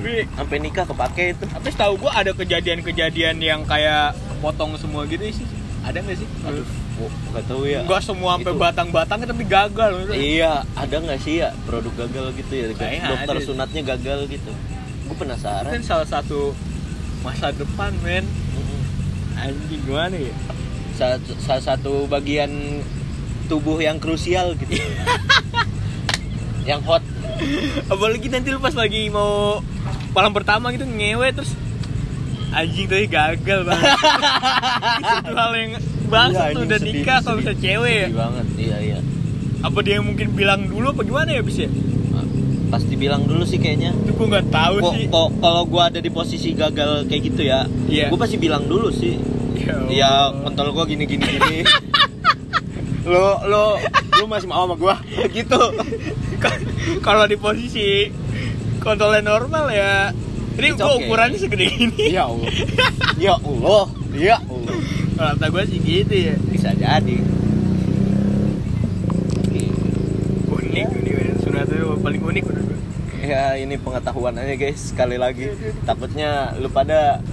Tapi 0.00 0.24
sampai 0.32 0.56
nikah 0.64 0.84
kepake 0.88 1.24
itu. 1.36 1.44
Tapi 1.44 1.68
tahu 1.76 1.92
gua 2.00 2.12
ada 2.16 2.32
kejadian-kejadian 2.32 3.36
yang 3.40 3.60
kayak 3.68 4.16
potong 4.40 4.72
semua 4.80 5.04
gitu 5.04 5.20
sih. 5.28 5.46
Ada 5.84 6.00
nggak 6.00 6.16
sih? 6.20 6.28
aduh 6.44 6.66
nggak 7.32 7.44
tahu 7.48 7.62
ya. 7.64 7.80
Enggak 7.80 8.02
semua 8.04 8.36
sampai 8.36 8.54
batang-batang 8.56 9.18
tapi 9.24 9.44
gagal. 9.48 9.92
iya 10.12 10.60
ada 10.76 10.96
nggak 11.00 11.20
sih 11.20 11.40
ya 11.40 11.52
produk 11.64 11.92
gagal 12.06 12.36
gitu 12.36 12.52
ya? 12.52 12.64
Kayaknya 12.76 13.08
dokter 13.08 13.34
ada. 13.36 13.44
sunatnya 13.44 13.82
gagal 13.96 14.18
gitu. 14.28 14.52
Gue 15.08 15.16
penasaran. 15.16 15.72
Kan 15.72 15.82
salah 15.84 16.08
satu 16.08 16.52
masa 17.24 17.52
depan 17.56 17.92
men. 18.04 18.24
Anjing 19.40 19.80
gimana 19.88 20.16
ya? 20.20 20.34
Salah, 21.00 21.18
salah 21.40 21.64
satu 21.64 22.04
bagian 22.04 22.84
tubuh 23.48 23.80
yang 23.80 23.96
krusial 23.96 24.52
gitu 24.54 24.78
yang 26.70 26.82
hot. 26.82 27.02
Apalagi 27.86 28.26
nanti 28.26 28.48
lu 28.48 28.58
pas 28.58 28.72
lagi 28.72 29.08
mau 29.08 29.58
malam 30.10 30.30
pertama 30.30 30.70
gitu 30.70 30.84
ngewe 30.84 31.28
terus. 31.32 31.50
Anjing 32.50 32.86
tadi 32.86 33.06
gagal 33.06 33.62
banget. 33.62 33.90
Itu 35.22 35.32
hal 35.32 35.52
yang 35.52 35.70
bangsa 36.08 36.42
Iya, 36.44 36.52
tuh 36.52 36.62
udah 36.64 36.78
sedih, 36.78 36.94
nikah 36.96 37.18
kalau 37.20 37.36
bisa 37.38 37.52
cewek 37.54 37.90
ya? 37.92 38.06
Sedih 38.06 38.18
banget 38.18 38.46
iya 38.56 38.76
iya. 38.80 38.98
Apa 39.60 39.78
dia 39.80 39.94
yang 39.96 40.06
mungkin 40.06 40.26
bilang 40.32 40.66
dulu 40.66 40.90
apa 40.90 41.02
gimana 41.04 41.30
ya 41.30 41.42
bisa 41.42 41.70
Ah, 42.10 42.26
pasti 42.68 42.94
bilang 42.94 43.22
dulu 43.24 43.42
sih 43.44 43.56
kayaknya. 43.56 43.94
Itu 43.96 44.14
gua 44.14 44.26
nggak 44.32 44.46
tahu 44.50 44.76
Kok 44.80 44.92
sih. 44.92 45.06
kok- 45.06 45.32
kalau 45.38 45.62
gua 45.64 45.82
ada 45.86 45.98
di 45.98 46.10
posisi 46.10 46.50
gagal 46.52 47.06
kayak 47.06 47.22
gitu 47.24 47.42
ya 47.44 47.70
Iya. 47.86 48.10
gua 48.10 48.18
pasti 48.20 48.34
bilang 48.36 48.66
dulu 48.66 48.90
sih. 48.90 49.14
Ya, 49.56 49.74
ya 49.88 50.10
kontol 50.36 50.70
gua 50.70 50.84
gini 50.84 51.04
gini 51.04 51.22
gini 51.22 51.62
lo 53.02 53.38
lo 53.44 53.64
lo 54.12 54.24
masih 54.26 54.46
mau 54.46 54.64
sama 54.64 54.74
gua? 54.74 54.94
Gitu 55.36 55.60
kalau 57.06 57.24
di 57.28 57.36
posisi 57.36 58.08
kontrolnya 58.80 59.20
normal 59.20 59.68
ya 59.68 60.10
ini 60.60 60.76
gua 60.76 60.92
okay. 60.92 61.08
ukurannya 61.08 61.38
segede 61.40 61.66
ini. 61.72 62.12
Ya 62.12 62.28
allah. 62.28 62.52
Ya 63.16 63.34
allah. 63.40 63.84
Ya 64.12 64.36
allah. 64.44 64.76
Kata 65.16 65.46
gua 65.48 65.62
sih 65.64 65.80
gitu 65.80 66.12
ya. 66.12 66.34
Bisa 66.52 66.76
jadi. 66.76 67.16
Unik 70.50 70.86
unik 70.90 71.14
men. 71.16 71.34
sunat 71.40 71.66
itu 71.66 71.88
paling 71.98 72.22
unik 72.22 72.44
menurut 72.46 72.78
ya 73.20 73.54
ini 73.56 73.74
pengetahuan 73.80 74.36
aja 74.36 74.54
guys. 74.58 74.92
Sekali 74.92 75.16
lagi 75.16 75.48
takutnya 75.88 76.52
lu 76.60 76.68
pada 76.68 77.24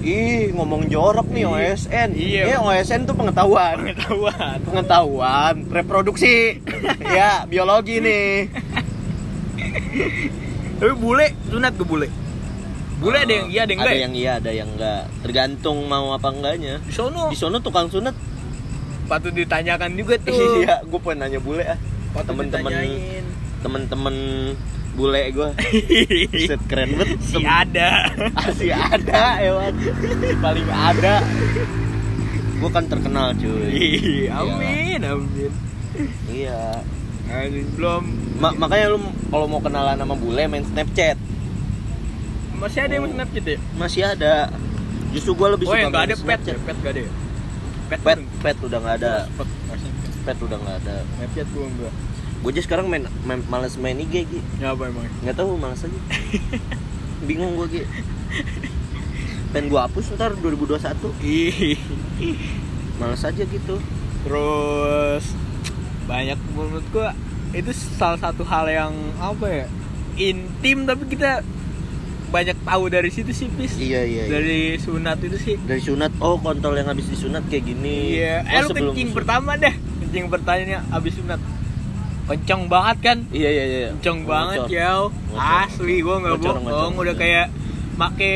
ih 0.00 0.50
ngomong 0.56 0.88
jorok 0.88 1.28
nih 1.28 1.44
Iya. 1.44 1.52
OSN 1.76 2.08
Iya. 2.16 2.42
Eh, 2.52 2.58
OSN 2.58 3.00
tuh 3.04 3.14
pengetahuan. 3.16 3.76
Pengetahuan. 3.84 4.56
Pengetahuan. 4.64 5.54
Reproduksi. 5.68 6.60
Ya 7.16 7.44
biologi 7.44 7.98
nih. 7.98 8.48
Tapi 10.80 10.92
bule 10.96 11.26
sunat 11.50 11.74
ke 11.76 11.84
bule? 11.84 12.08
Bule 13.00 13.16
ada 13.16 13.32
yang 13.32 13.48
iya 13.48 13.60
ada 13.64 13.72
yang 13.72 13.80
enggak 13.80 13.90
ada 13.90 13.96
ya? 13.96 14.04
yang 14.04 14.14
iya 14.14 14.32
ada 14.38 14.50
yang 14.52 14.68
enggak. 14.76 15.02
Tergantung 15.24 15.78
mau 15.88 16.12
apa 16.12 16.28
enggaknya. 16.30 16.74
Di 16.84 16.92
sono. 16.92 17.32
Di 17.32 17.36
sono 17.36 17.58
tukang 17.60 17.88
sunat. 17.90 18.14
Patut 19.10 19.34
ditanyakan 19.34 19.96
juga 19.98 20.14
tuh. 20.22 20.32
Iya 20.64 20.84
gue 20.86 21.00
pengen 21.02 21.26
nanya 21.26 21.40
bule 21.42 21.64
ah. 21.66 21.78
Temen-temen 22.24 22.72
temen-temen 23.60 24.16
bule 25.00 25.22
gue 25.32 25.48
set 26.48 26.60
keren 26.68 26.92
banget. 26.92 27.16
Si 27.24 27.40
ada. 27.40 27.88
Masih 28.36 28.70
ada 28.76 29.40
ewan 29.40 29.72
paling 30.38 30.68
ada. 30.68 31.24
Gue 32.60 32.68
kan 32.68 32.84
terkenal 32.84 33.32
cuy. 33.32 33.72
Ih, 33.72 34.28
amin 34.28 35.00
amin. 35.00 35.52
Iya. 36.28 36.84
Amin. 37.32 37.64
belum? 37.72 38.02
Ma- 38.36 38.52
makanya 38.52 38.92
lu 38.92 38.98
kalau 39.32 39.46
mau 39.48 39.64
kenalan 39.64 39.96
sama 39.96 40.12
bule 40.12 40.44
main 40.44 40.64
snapchat. 40.68 41.16
Masih 42.60 42.84
ada 42.84 42.92
yang 42.92 43.08
mau 43.08 43.12
snapchat 43.16 43.44
ya 43.48 43.56
masih 43.80 44.02
ada. 44.04 44.52
Justru 45.16 45.32
gue 45.32 45.48
lebih 45.56 45.64
oh 45.64 45.72
suka 45.72 45.88
main 45.88 46.04
ada 46.04 46.12
pet 46.12 46.20
Snapchat. 46.20 46.52
ya? 46.52 46.58
Pet 46.60 46.76
nggak 46.76 46.92
ada 46.92 47.00
ya? 47.00 47.10
Pet 47.88 48.00
pet 48.04 48.18
pet 48.44 48.56
udah 48.60 48.78
nggak 48.78 48.96
ada. 49.00 49.14
Pet, 49.32 49.48
pet 50.28 50.38
udah 50.44 50.58
nggak 50.60 50.76
ada. 50.84 50.96
Snapchat 51.16 51.48
gua 51.56 51.64
enggak 51.64 51.94
gue 52.40 52.50
aja 52.50 52.62
sekarang 52.62 52.86
main, 52.86 53.04
main 53.22 53.40
males 53.46 53.76
main 53.76 53.94
IG 53.94 54.24
Gi. 54.24 54.40
Ya 54.56 54.72
apa 54.72 54.86
emang? 54.86 55.04
nggak 55.20 55.36
tahu 55.36 55.54
males 55.54 55.80
aja 55.80 55.98
bingung 57.28 57.52
gue 57.54 57.68
Gi. 57.70 57.82
pengen 59.50 59.66
gue 59.66 59.76
hapus 59.78 60.14
ntar 60.14 60.32
2021 60.34 60.80
Ih. 61.20 61.76
males 62.96 63.20
aja 63.20 63.42
gitu 63.42 63.76
Terus 64.20 65.24
banyak 66.04 66.36
menurut 66.52 66.84
gua 66.90 67.16
itu 67.50 67.72
salah 67.72 68.20
satu 68.20 68.44
hal 68.44 68.68
yang 68.68 68.92
apa 69.16 69.46
ya? 69.46 69.66
Intim 70.14 70.84
tapi 70.84 71.08
kita 71.08 71.40
banyak 72.28 72.54
tahu 72.60 72.86
dari 72.86 73.08
situ 73.08 73.32
sih 73.32 73.48
Pis. 73.48 73.74
iya 73.74 74.04
iya, 74.04 74.28
iya. 74.28 74.30
Dari 74.30 74.60
sunat 74.76 75.18
itu 75.18 75.34
sih. 75.34 75.56
dari 75.58 75.80
sunat 75.80 76.12
oh 76.20 76.36
kontol 76.36 76.76
yang 76.76 76.86
habis 76.86 77.08
disunat 77.08 77.42
kayak 77.48 77.64
gini 77.64 78.20
Iya, 78.20 78.44
Oh, 78.44 78.52
eh 78.52 78.60
lu 78.62 78.70
kencing 78.70 79.10
pertama 79.10 79.56
deh. 79.56 79.72
Kencing 79.72 80.28
pertamanya 80.28 80.84
abis 80.90 81.16
sunat. 81.16 81.40
Kenceng 82.30 82.62
banget 82.66 82.96
kan? 83.02 83.18
iya 83.30 83.50
iya 83.50 83.64
iya 83.66 83.88
Kenceng 83.92 84.22
banget 84.22 84.70
ya. 84.70 85.10
Asli 85.34 85.98
gua 85.98 86.16
nggak 86.20 86.38
bohong, 86.38 86.94
udah 86.94 87.14
kayak 87.14 87.50
make 87.92 88.32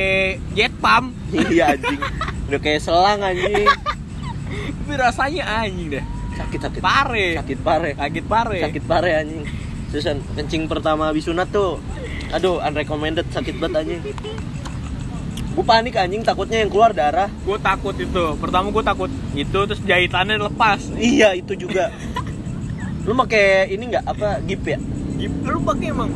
jet 0.53 0.75
pump. 0.77 1.15
iya 1.49 1.73
anjing 1.73 2.01
udah 2.45 2.61
kayak 2.61 2.81
selang 2.81 3.21
anjing 3.21 3.65
Tapi 3.65 4.93
rasanya 4.95 5.43
anjing 5.63 5.89
deh. 5.91 6.05
sakit 6.35 6.61
sakit 6.61 6.83
Pare. 6.83 7.27
sakit 7.37 7.59
pare 7.61 7.91
Sakit 7.95 8.25
pare. 8.27 8.59
sakit 8.61 8.85
pare 8.85 9.11
anjing 9.17 9.47
terusan 9.89 10.19
kencing 10.35 10.67
pertama 10.67 11.07
habis 11.07 11.23
sunat 11.23 11.47
tuh 11.49 11.79
aduh 12.29 12.59
unrecommended 12.61 13.31
sakit 13.31 13.57
banget 13.57 13.75
anjing 13.81 14.01
gue 15.55 15.63
panik 15.63 15.95
anjing 15.95 16.21
takutnya 16.21 16.59
yang 16.59 16.69
keluar 16.69 16.91
darah 16.91 17.31
Gue 17.41 17.55
takut 17.57 17.95
itu. 17.95 18.25
Pertama 18.35 18.69
gue 18.69 18.83
takut 18.83 19.07
itu 19.33 19.55
terus 19.61 19.79
jahitannya 19.81 20.43
lepas. 20.43 20.83
iya 20.99 21.31
itu 21.31 21.55
juga 21.55 21.95
lu 23.05 23.13
pakai 23.15 23.45
ini 23.69 23.85
nggak 23.87 24.05
apa 24.05 24.41
gip 24.43 24.65
ya 24.65 24.79
Gimana 25.15 25.47
lu 25.47 25.61
pakai 25.63 25.87
emang? 25.89 26.11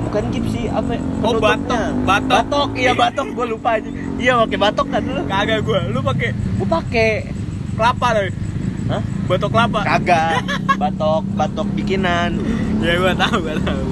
bukan 0.00 0.22
gip 0.28 0.42
sih 0.48 0.66
apa? 0.66 0.98
Oh, 1.20 1.38
batok. 1.38 2.02
Batok. 2.02 2.28
batok 2.28 2.68
iya 2.74 2.92
batok 2.92 3.26
gue 3.30 3.46
lupa 3.48 3.70
aja 3.72 3.90
iya 4.16 4.32
pakai 4.38 4.58
batok 4.58 4.86
kan 4.88 5.02
lu 5.02 5.22
Kagak 5.24 5.58
gue. 5.62 5.80
Lu 5.88 6.00
pakai 6.00 6.28
gue 6.32 6.68
pakai 6.68 7.10
kelapa 7.72 8.06
deh. 8.12 8.32
Hah? 8.86 9.02
Batok 9.24 9.50
kelapa. 9.50 9.80
kagak 9.80 10.42
batok 10.82 11.22
batok 11.32 11.68
bikinan 11.72 12.42
Ya 12.78 12.96
gue 12.96 13.12
tahu, 13.14 13.36
gue 13.40 13.54
tahu, 13.60 13.82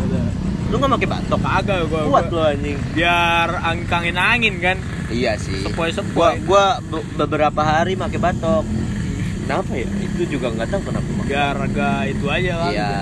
lu 0.68 0.75
nggak 0.75 0.90
pakai 0.92 1.08
batok 1.08 1.40
Kagak 1.40 1.78
gue. 1.87 2.02
kuat 2.04 2.26
lu 2.28 2.40
anjing 2.40 2.76
Biar 2.92 3.49
angin 3.62 4.16
angin 4.16 4.54
kan. 4.58 4.76
iya 5.08 5.32
sih 5.35 5.62
Sepoi 5.62 5.88
gua 5.88 5.94
sepoi. 5.94 6.35
gua 6.42 6.64
be- 6.82 7.06
beberapa 7.16 7.61
hari 7.61 7.94
pakai 7.94 8.18
batok 8.18 8.66
kenapa 9.48 9.72
ya 9.72 9.88
itu 9.98 10.22
juga 10.28 10.46
nggak 10.50 10.68
tahu 10.68 10.82
kenapa 10.84 11.08
Biar 11.24 11.56
agak 11.58 12.00
itu 12.06 12.26
aja 12.28 12.52
kan. 12.54 12.70
iya 12.70 12.92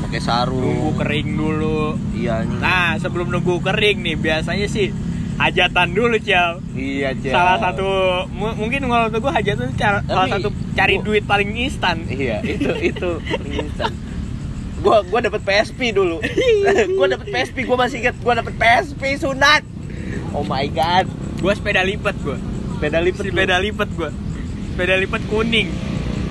pakai 0.00 0.16
Nunggu 0.16 0.20
sarung 0.22 0.94
kering 0.96 1.28
dulu. 1.30 1.82
iya 2.10 2.40
Nah, 2.42 2.96
sebelum 2.96 3.28
nunggu 3.28 3.60
kering 3.60 4.00
nih, 4.00 4.16
biasanya 4.16 4.64
sih 4.64 4.88
hajatan 5.36 5.88
dulu, 5.90 6.16
Ciao. 6.18 6.58
iya 6.72 7.12
Jal. 7.14 7.30
Salah 7.30 7.56
satu 7.58 7.88
mu- 8.28 8.56
mungkin 8.58 8.80
kalau 8.82 9.08
gue 9.08 9.28
hajatan 9.30 9.72
cara, 9.74 10.00
salah 10.02 10.24
Tapi, 10.24 10.32
satu 10.34 10.48
cari 10.74 10.94
gua- 10.94 11.04
duit 11.06 11.24
paling 11.24 11.50
instan. 11.54 12.04
iya 12.06 12.40
itu 12.42 12.68
itu 12.82 13.10
instan 13.46 13.92
gua 14.80 15.04
gua 15.04 15.20
dapet 15.20 15.40
PSP 15.42 15.92
dulu 15.92 16.24
gua 16.96 17.06
dapet 17.06 17.28
PSP 17.28 17.68
gua 17.68 17.76
masih 17.78 18.00
inget 18.00 18.16
gua 18.18 18.32
dapet 18.34 18.56
PSP 18.56 19.02
sunat 19.14 19.60
oh 20.32 20.40
my 20.42 20.64
god 20.66 21.04
Gue 21.36 21.52
sepeda 21.52 21.80
lipat 21.80 22.16
gue. 22.18 22.36
sepeda 22.74 22.98
lipat. 22.98 23.22
Sepeda 23.22 23.56
lipat 23.58 23.88
gue. 23.90 24.08
Sepeda 24.80 24.96
lipat 24.96 25.20
kuning. 25.28 25.68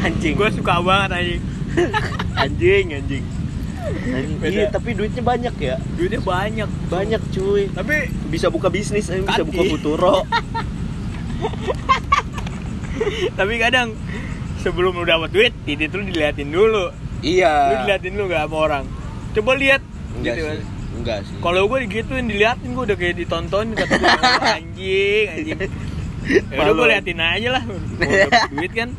anjing 0.01 0.33
Gue 0.33 0.49
suka 0.49 0.81
banget 0.81 1.09
anjing. 1.21 1.41
anjing 2.33 2.85
anjing 2.97 3.25
iya 4.41 4.65
tapi 4.67 4.97
duitnya 4.97 5.21
banyak 5.21 5.53
ya 5.53 5.77
Duitnya 5.93 6.17
banyak. 6.17 6.65
banyak 6.89 7.21
cuy 7.29 7.69
Tapi 7.69 8.09
bisa 8.25 8.49
buka 8.49 8.73
bisnis 8.73 9.05
eh, 9.07 9.21
bisa 9.21 9.45
buka 9.45 9.61
futuro 9.69 10.25
tapi 13.37 13.53
kadang 13.55 13.93
sebelum 14.57 14.97
lu 14.97 15.05
dapat 15.05 15.29
duit, 15.29 15.53
titik 15.61 15.93
lu 15.93 16.01
diliatin 16.03 16.49
dulu. 16.49 16.89
Lu 16.89 17.21
iya 17.21 17.79
diliatin 17.79 18.11
dulu 18.11 18.25
gak 18.27 18.43
sama 18.43 18.57
orang. 18.57 18.83
Coba 19.31 19.53
lihat 19.53 19.85
enggak 20.11 20.33
gitu 20.33 20.41
sih 20.41 20.49
kan. 20.49 20.57
enggak 20.97 21.17
sih 21.21 21.35
Kalau 21.37 21.61
gue 21.63 21.77
digituin 21.85 22.25
diliatin 22.25 22.73
gue 22.73 22.83
udah 22.83 22.97
kayak 22.97 23.13
ditonton 23.15 23.65
kata 23.71 23.93
gue 23.93 24.09
"Oh, 24.09 24.41
anjing 24.57 25.25
anjing. 25.29 25.69
Ya 26.53 26.59
udah 26.61 26.73
gue 26.73 26.87
liatin 26.89 27.19
aja 27.19 27.49
lah. 27.57 27.63
Duit 28.55 28.73
kan 28.73 28.89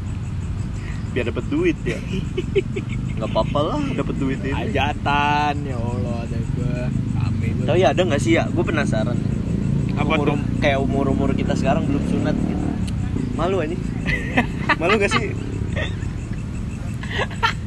biar 1.11 1.27
dapat 1.27 1.45
duit 1.51 1.79
ya 1.83 1.99
nggak 3.19 3.31
apa-apa 3.35 3.61
lah 3.67 3.83
dapat 3.99 4.15
duit 4.15 4.39
ini 4.47 4.55
hajatan 4.55 5.55
ya 5.67 5.75
Allah 5.75 6.17
ada 6.23 6.39
gue 6.39 6.77
kami 7.19 7.47
gue. 7.51 7.67
tapi 7.67 7.81
ada 7.83 8.01
nggak 8.07 8.23
sih 8.23 8.39
ya 8.39 8.47
gue 8.47 8.63
penasaran 8.63 9.19
Apa 9.99 10.17
umur, 10.17 10.27
tuh? 10.33 10.39
kayak 10.63 10.79
umur 10.79 11.11
umur 11.11 11.35
kita 11.35 11.59
sekarang 11.59 11.91
belum 11.91 12.05
sunat 12.07 12.37
gitu 12.39 12.67
malu 13.35 13.59
aja 13.59 13.75
malu 14.79 14.95
gak 15.03 15.11
sih 15.11 15.35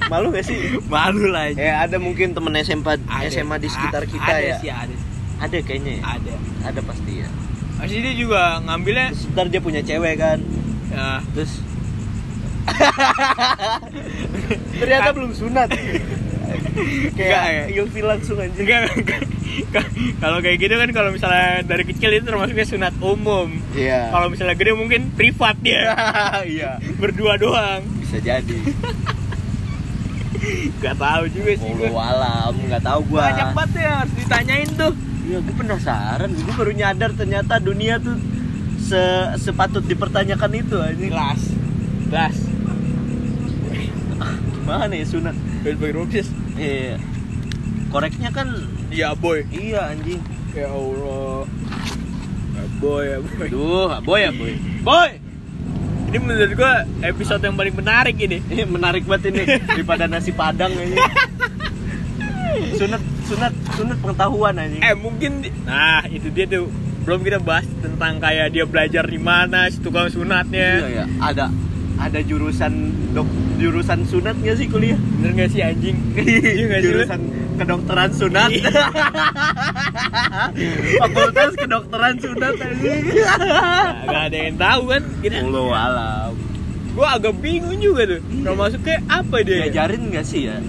malu 0.08 0.28
gak 0.32 0.46
sih 0.48 0.60
Malu 0.88 1.28
lah 1.28 1.52
anjing. 1.52 1.60
ya 1.68 1.84
ada 1.84 1.98
mungkin 2.00 2.32
temen 2.32 2.54
SMA 2.64 2.96
Ada. 3.12 3.28
SMA 3.28 3.56
di 3.60 3.68
sekitar 3.68 4.08
kita 4.08 4.24
ada 4.24 4.40
ya 4.40 4.56
sih 4.64 4.72
ada. 4.72 4.96
ada 5.44 5.58
kayaknya 5.60 6.00
ya 6.00 6.04
Ada. 6.16 6.34
ada 6.72 6.80
pasti 6.80 7.14
ya 7.20 7.30
Pasti 7.84 8.00
dia 8.00 8.16
juga 8.16 8.64
ngambilnya 8.64 9.12
terus 9.12 9.28
ntar 9.30 9.46
dia 9.48 9.60
punya 9.60 9.82
cewek 9.84 10.16
kan 10.16 10.40
ya, 10.88 11.20
terus 11.32 11.52
ternyata 14.80 15.10
belum 15.12 15.32
sunat 15.36 15.68
kayak 17.20 17.44
ya? 17.44 17.64
ilfil 17.76 18.08
langsung 18.08 18.40
anjing 18.40 18.64
Enggak, 18.64 18.88
enggak. 18.96 19.22
kalau 20.18 20.40
kayak 20.40 20.58
gitu 20.58 20.74
kan 20.74 20.90
kalau 20.90 21.10
misalnya 21.12 21.60
dari 21.62 21.84
kecil 21.84 22.10
itu 22.10 22.24
termasuknya 22.24 22.64
sunat 22.64 22.94
umum. 22.98 23.52
iya 23.76 24.08
Kalau 24.10 24.28
misalnya 24.28 24.56
gede 24.56 24.72
mungkin 24.74 25.12
privat 25.12 25.60
dia. 25.60 25.92
iya 26.48 26.80
Berdua 26.98 27.36
doang. 27.36 27.84
bisa 28.00 28.18
jadi 28.18 28.58
Gak 30.80 30.96
tahu 30.98 31.24
juga 31.30 31.52
sih. 31.56 31.70
Walau 31.70 31.96
alam 31.96 32.52
nggak 32.58 32.82
tahu 32.82 33.00
gua 33.08 33.30
Banyak 33.30 33.48
banget 33.54 33.72
ya 33.80 33.92
harus 34.04 34.14
ditanyain 34.18 34.70
tuh. 34.74 34.94
Ya 35.24 35.38
gue 35.40 35.56
penasaran 35.56 36.30
gue 36.30 36.54
baru 36.54 36.72
nyadar 36.72 37.12
ternyata 37.14 37.58
dunia 37.58 37.96
tuh 37.98 38.20
se 38.78 39.00
sepatut 39.40 39.82
dipertanyakan 39.82 40.52
itu 40.54 40.76
anjing 40.76 41.10
Kelas. 41.10 41.42
Kelas. 42.10 42.38
gimana 44.54 44.94
ya 44.94 45.06
sunat 45.06 45.36
Terus 45.64 45.76
pakai 45.76 45.94
rupsis. 45.94 46.28
iya 46.56 46.96
koreknya 47.88 48.30
kan 48.30 48.48
Iya 48.88 49.16
boy. 49.16 49.44
iya 49.50 49.90
anjing 49.90 50.22
Ya 50.54 50.70
Allah. 50.70 51.50
Ya 52.54 52.64
boy, 52.78 53.04
ya 53.04 53.18
boy. 53.18 53.48
Duh, 53.50 53.90
boy 54.06 54.20
ya 54.22 54.30
boy. 54.30 54.54
Boy. 54.86 55.10
Ini 56.14 56.18
menurut 56.22 56.54
gua 56.54 56.86
episode 57.02 57.42
yang 57.42 57.58
paling 57.58 57.74
menarik 57.74 58.14
ini. 58.22 58.38
Ini 58.46 58.70
menarik 58.70 59.02
banget 59.10 59.34
ini 59.34 59.50
daripada 59.66 60.06
nasi 60.06 60.30
padang 60.30 60.70
ini. 60.70 60.94
Sunat, 62.78 63.02
sunat, 63.26 63.54
sunat 63.74 63.98
pengetahuan 64.02 64.54
anjing. 64.58 64.82
Eh 64.82 64.96
mungkin 64.96 65.32
nah 65.66 66.06
itu 66.08 66.30
dia 66.30 66.46
tuh 66.46 66.70
belum 67.04 67.20
kita 67.20 67.40
bahas 67.44 67.68
tentang 67.84 68.22
kayak 68.22 68.54
dia 68.56 68.64
belajar 68.64 69.04
di 69.04 69.20
mana 69.20 69.68
si 69.68 69.82
tukang 69.84 70.08
sunatnya. 70.08 70.70
Iya 70.86 70.90
ya, 71.04 71.06
ada 71.20 71.52
ada 72.00 72.20
jurusan 72.20 72.74
dok 73.14 73.28
jurusan 73.60 74.04
sunat 74.08 74.36
nggak 74.40 74.56
sih 74.58 74.68
kuliah? 74.68 74.98
Bener 75.20 75.32
gak 75.46 75.50
sih 75.54 75.62
anjing? 75.62 75.96
Iya 76.20 76.50
sih 76.56 76.64
lu? 76.66 76.82
jurusan 76.84 77.22
kedokteran 77.54 78.10
sunat. 78.12 78.50
Iya. 78.50 78.72
Fakultas 81.02 81.52
kedokteran 81.56 82.16
sunat 82.18 82.56
anjing. 82.58 83.04
Nah, 83.14 84.10
gak 84.10 84.24
ada 84.32 84.38
yang 84.38 84.58
tahu 84.58 84.82
kan 84.90 85.04
kita 85.22 85.36
Allah 85.44 85.68
alam. 85.78 86.32
gua 86.94 87.18
agak 87.18 87.34
bingung 87.42 87.82
juga 87.82 88.06
tuh 88.06 88.22
kalau 88.46 88.58
masuk 88.58 88.82
kayak 88.86 89.02
apa 89.10 89.36
dia 89.42 89.66
Diajarin 89.66 90.14
nggak 90.14 90.26
sih 90.30 90.46
ya? 90.46 90.62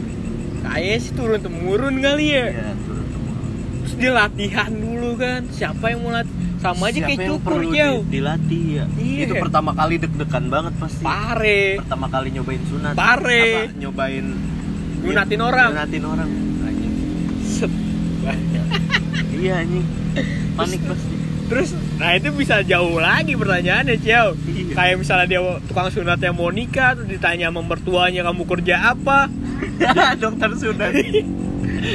Kayaknya 0.64 0.98
sih 0.98 1.12
turun 1.12 1.38
temurun 1.38 1.94
kali 1.98 2.26
ya 2.28 2.46
Iya, 2.48 2.68
turun 2.80 3.06
temurun. 3.06 3.50
terus 3.78 3.94
dia 3.94 4.12
latihan 4.12 4.70
dulu 4.70 5.10
kan 5.14 5.40
siapa 5.48 5.84
yang 5.86 6.00
mau 6.00 6.10
latih 6.10 6.32
sama 6.56 6.82
aja 6.86 6.96
Siapa 6.96 7.08
kayak 7.10 7.28
cukur 7.28 7.44
perlu 7.54 7.70
jauh 7.70 8.00
di- 8.02 8.12
dilatih 8.14 8.62
ya? 8.72 8.84
Iya. 8.96 9.20
Itu 9.22 9.34
pertama 9.36 9.70
kali 9.70 9.94
deg-degan 9.98 10.44
banget 10.48 10.72
pasti. 10.74 11.02
pare 11.02 11.62
pertama 11.78 12.06
kali 12.08 12.28
nyobain 12.30 12.62
sunat 12.64 12.94
Pare. 12.94 13.44
apa 13.44 13.76
nyobain 13.76 14.26
orang. 15.38 15.70
nyunatin 15.70 16.02
orang 16.02 16.28
anjing 16.62 16.94
Set. 17.44 17.72
iya 19.36 19.60
anjing 19.60 19.84
panik 20.54 20.80
pasti 20.82 21.14
terus 21.44 21.68
nah 21.94 22.10
itu 22.10 22.32
bisa 22.32 22.64
jauh 22.64 22.96
lagi 22.96 23.34
pertanyaannya 23.34 24.00
Ciao 24.00 24.32
Iya. 24.40 24.72
kayak 24.72 24.96
misalnya 24.96 25.26
dia 25.28 25.40
tukang 25.62 25.88
sunatnya 25.88 26.32
mau 26.32 26.48
nikah 26.48 26.96
terus 26.96 27.08
ditanya 27.10 27.52
sama 27.52 27.60
mertuanya 27.60 28.24
kamu 28.24 28.42
kerja 28.48 28.74
apa 28.88 29.28
dokter 30.22 30.50
sunat 30.54 30.92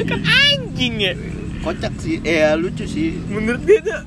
kan 0.06 0.20
anjing 0.24 0.96
ya 1.02 1.14
kocak 1.60 1.94
sih 2.00 2.24
eh 2.24 2.40
ya, 2.42 2.56
lucu 2.56 2.88
sih 2.88 3.20
menurut 3.28 3.64
dia 3.64 3.80
tuh 3.84 4.02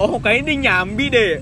oh 0.00 0.16
kayaknya 0.18 0.44
dia 0.48 0.56
nyambi 0.70 1.06
deh 1.08 1.32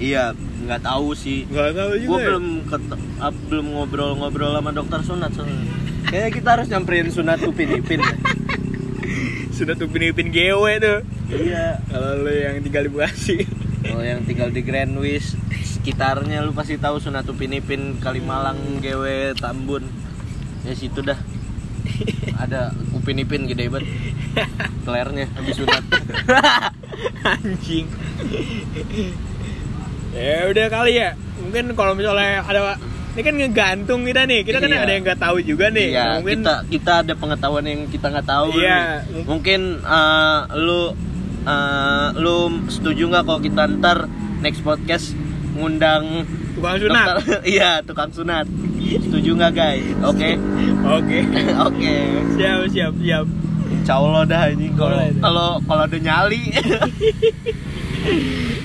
iya 0.00 0.24
nggak 0.64 0.80
tahu 0.80 1.12
sih 1.12 1.44
nggak 1.50 1.76
tahu 1.76 1.92
juga 2.00 2.08
gue 2.08 2.18
ya. 2.18 2.26
belum 2.32 2.46
ket- 2.64 3.00
ah, 3.20 3.32
belum 3.32 3.66
ngobrol-ngobrol 3.76 4.56
sama 4.56 4.70
dokter 4.72 5.00
sunat 5.04 5.30
soalnya 5.36 5.84
Kayaknya 6.04 6.30
kita 6.36 6.48
harus 6.52 6.66
nyamperin 6.68 7.08
sunat 7.08 7.40
Upin 7.42 7.80
Ipin. 7.80 7.98
ya. 7.98 8.14
Sudah 9.56 9.72
tuh 9.72 9.88
pinipin 9.88 10.28
gewe 10.28 10.76
tuh. 10.76 11.00
iya. 11.32 11.80
Kalau 11.88 12.22
lu 12.22 12.30
yang 12.30 12.60
tinggal 12.60 12.84
di 12.84 12.90
Bekasi. 12.92 13.36
Kalau 13.82 14.04
yang 14.04 14.20
tinggal 14.22 14.52
di 14.52 14.60
Grand 14.60 14.94
Wish 15.00 15.32
sekitarnya 15.64 16.44
lu 16.44 16.52
pasti 16.52 16.76
tahu 16.76 17.00
sunat 17.00 17.24
Upin 17.26 17.56
Ipin 17.56 17.98
Kalimalang, 17.98 18.78
GW, 18.78 19.32
Tambun. 19.34 19.84
Ya 20.64 20.72
situ 20.72 21.00
dah. 21.00 21.18
Ada 22.34 22.72
Upin 22.92 23.20
Ipin 23.20 23.44
gede 23.44 23.68
banget. 23.68 23.88
Flarenya 24.82 25.28
habis 25.36 25.54
sunat. 25.56 25.84
Anjing. 27.36 27.86
ya 30.14 30.48
udah 30.48 30.66
kali 30.68 30.92
ya. 30.96 31.12
Mungkin 31.40 31.76
kalau 31.76 31.92
misalnya 31.92 32.40
ada 32.40 32.80
ini 33.14 33.22
kan 33.22 33.34
ngegantung 33.38 34.00
kita 34.02 34.26
nih. 34.26 34.40
Kita 34.42 34.58
kan 34.58 34.70
Iya. 34.72 34.82
ada 34.82 34.92
yang 34.92 35.02
nggak 35.06 35.20
tahu 35.22 35.36
juga 35.44 35.70
nih. 35.70 35.88
Iya, 35.94 36.04
mungkin 36.18 36.38
kita 36.42 36.54
kita 36.66 36.92
ada 37.06 37.12
pengetahuan 37.14 37.64
yang 37.68 37.80
kita 37.86 38.06
nggak 38.10 38.26
tahu. 38.26 38.48
Iya. 38.58 39.06
nih. 39.06 39.22
Mungkin 39.28 39.60
eh, 39.78 40.40
lu 40.58 40.80
eh, 41.46 42.08
lu 42.18 42.36
setuju 42.66 43.06
nggak 43.12 43.24
kalau 43.28 43.40
kita 43.44 43.62
ntar 43.78 43.98
next 44.42 44.66
podcast 44.66 45.14
ngundang 45.54 46.26
tukang 46.66 46.80
sunat. 46.80 47.06
dokter- 47.14 47.44
Iya, 47.54 47.70
tukang 47.82 48.10
sunat. 48.10 48.46
Setuju 48.80 49.30
nggak 49.34 49.52
guys? 49.52 49.84
Oke. 50.02 50.30
Oke. 50.82 51.18
Oke. 51.66 51.94
Siap, 52.34 52.58
siap, 52.68 52.92
siap. 52.96 53.26
Insya 53.66 53.94
Allah 53.94 54.22
dah 54.24 54.42
ini 54.48 54.72
kalau 54.72 54.96
kalau 55.18 55.48
kalau 55.62 55.82
ada 55.84 55.98
nyali. 55.98 56.42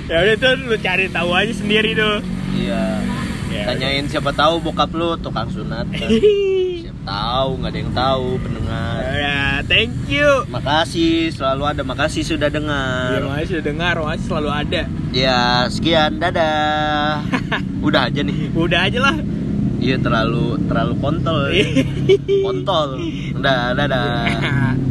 Ya 0.06 0.20
udah 0.20 0.36
tuh 0.36 0.52
lu 0.66 0.76
cari 0.76 1.06
tahu 1.08 1.30
aja 1.32 1.54
sendiri 1.54 1.94
tuh. 1.94 2.18
Iya. 2.52 2.98
Ya, 3.48 3.64
Tanyain 3.64 4.04
siapa 4.04 4.30
tahu 4.32 4.58
bokap 4.60 4.90
lu 4.92 5.14
tukang 5.16 5.48
sunat. 5.48 5.86
kan. 5.88 6.10
Siapa 6.10 7.02
tahu 7.06 7.50
nggak 7.56 7.70
ada 7.70 7.80
yang 7.80 7.94
tahu 7.94 8.26
pendengar. 8.40 9.00
Ya, 9.08 9.40
thank 9.64 9.94
you. 10.08 10.28
Makasih 10.48 11.30
selalu 11.30 11.64
ada 11.68 11.82
makasih 11.84 12.26
sudah 12.26 12.46
Ya, 12.46 12.52
dengar. 12.52 13.22
makasih 13.24 13.48
sudah 13.54 13.64
dengar, 13.64 13.94
makasih 13.96 14.26
selalu 14.28 14.50
ada. 14.52 14.82
Ya 15.12 15.40
sekian 15.68 16.18
dadah. 16.18 17.22
Udah 17.80 18.12
aja 18.12 18.22
nih. 18.24 18.52
Udah 18.52 18.80
aja 18.88 19.00
lah. 19.00 19.16
Iya 19.80 19.96
terlalu 20.04 20.60
terlalu 20.68 20.94
kontol. 21.00 21.40
kontol. 22.46 22.90
Udah 23.40 23.72
dadah. 23.76 24.76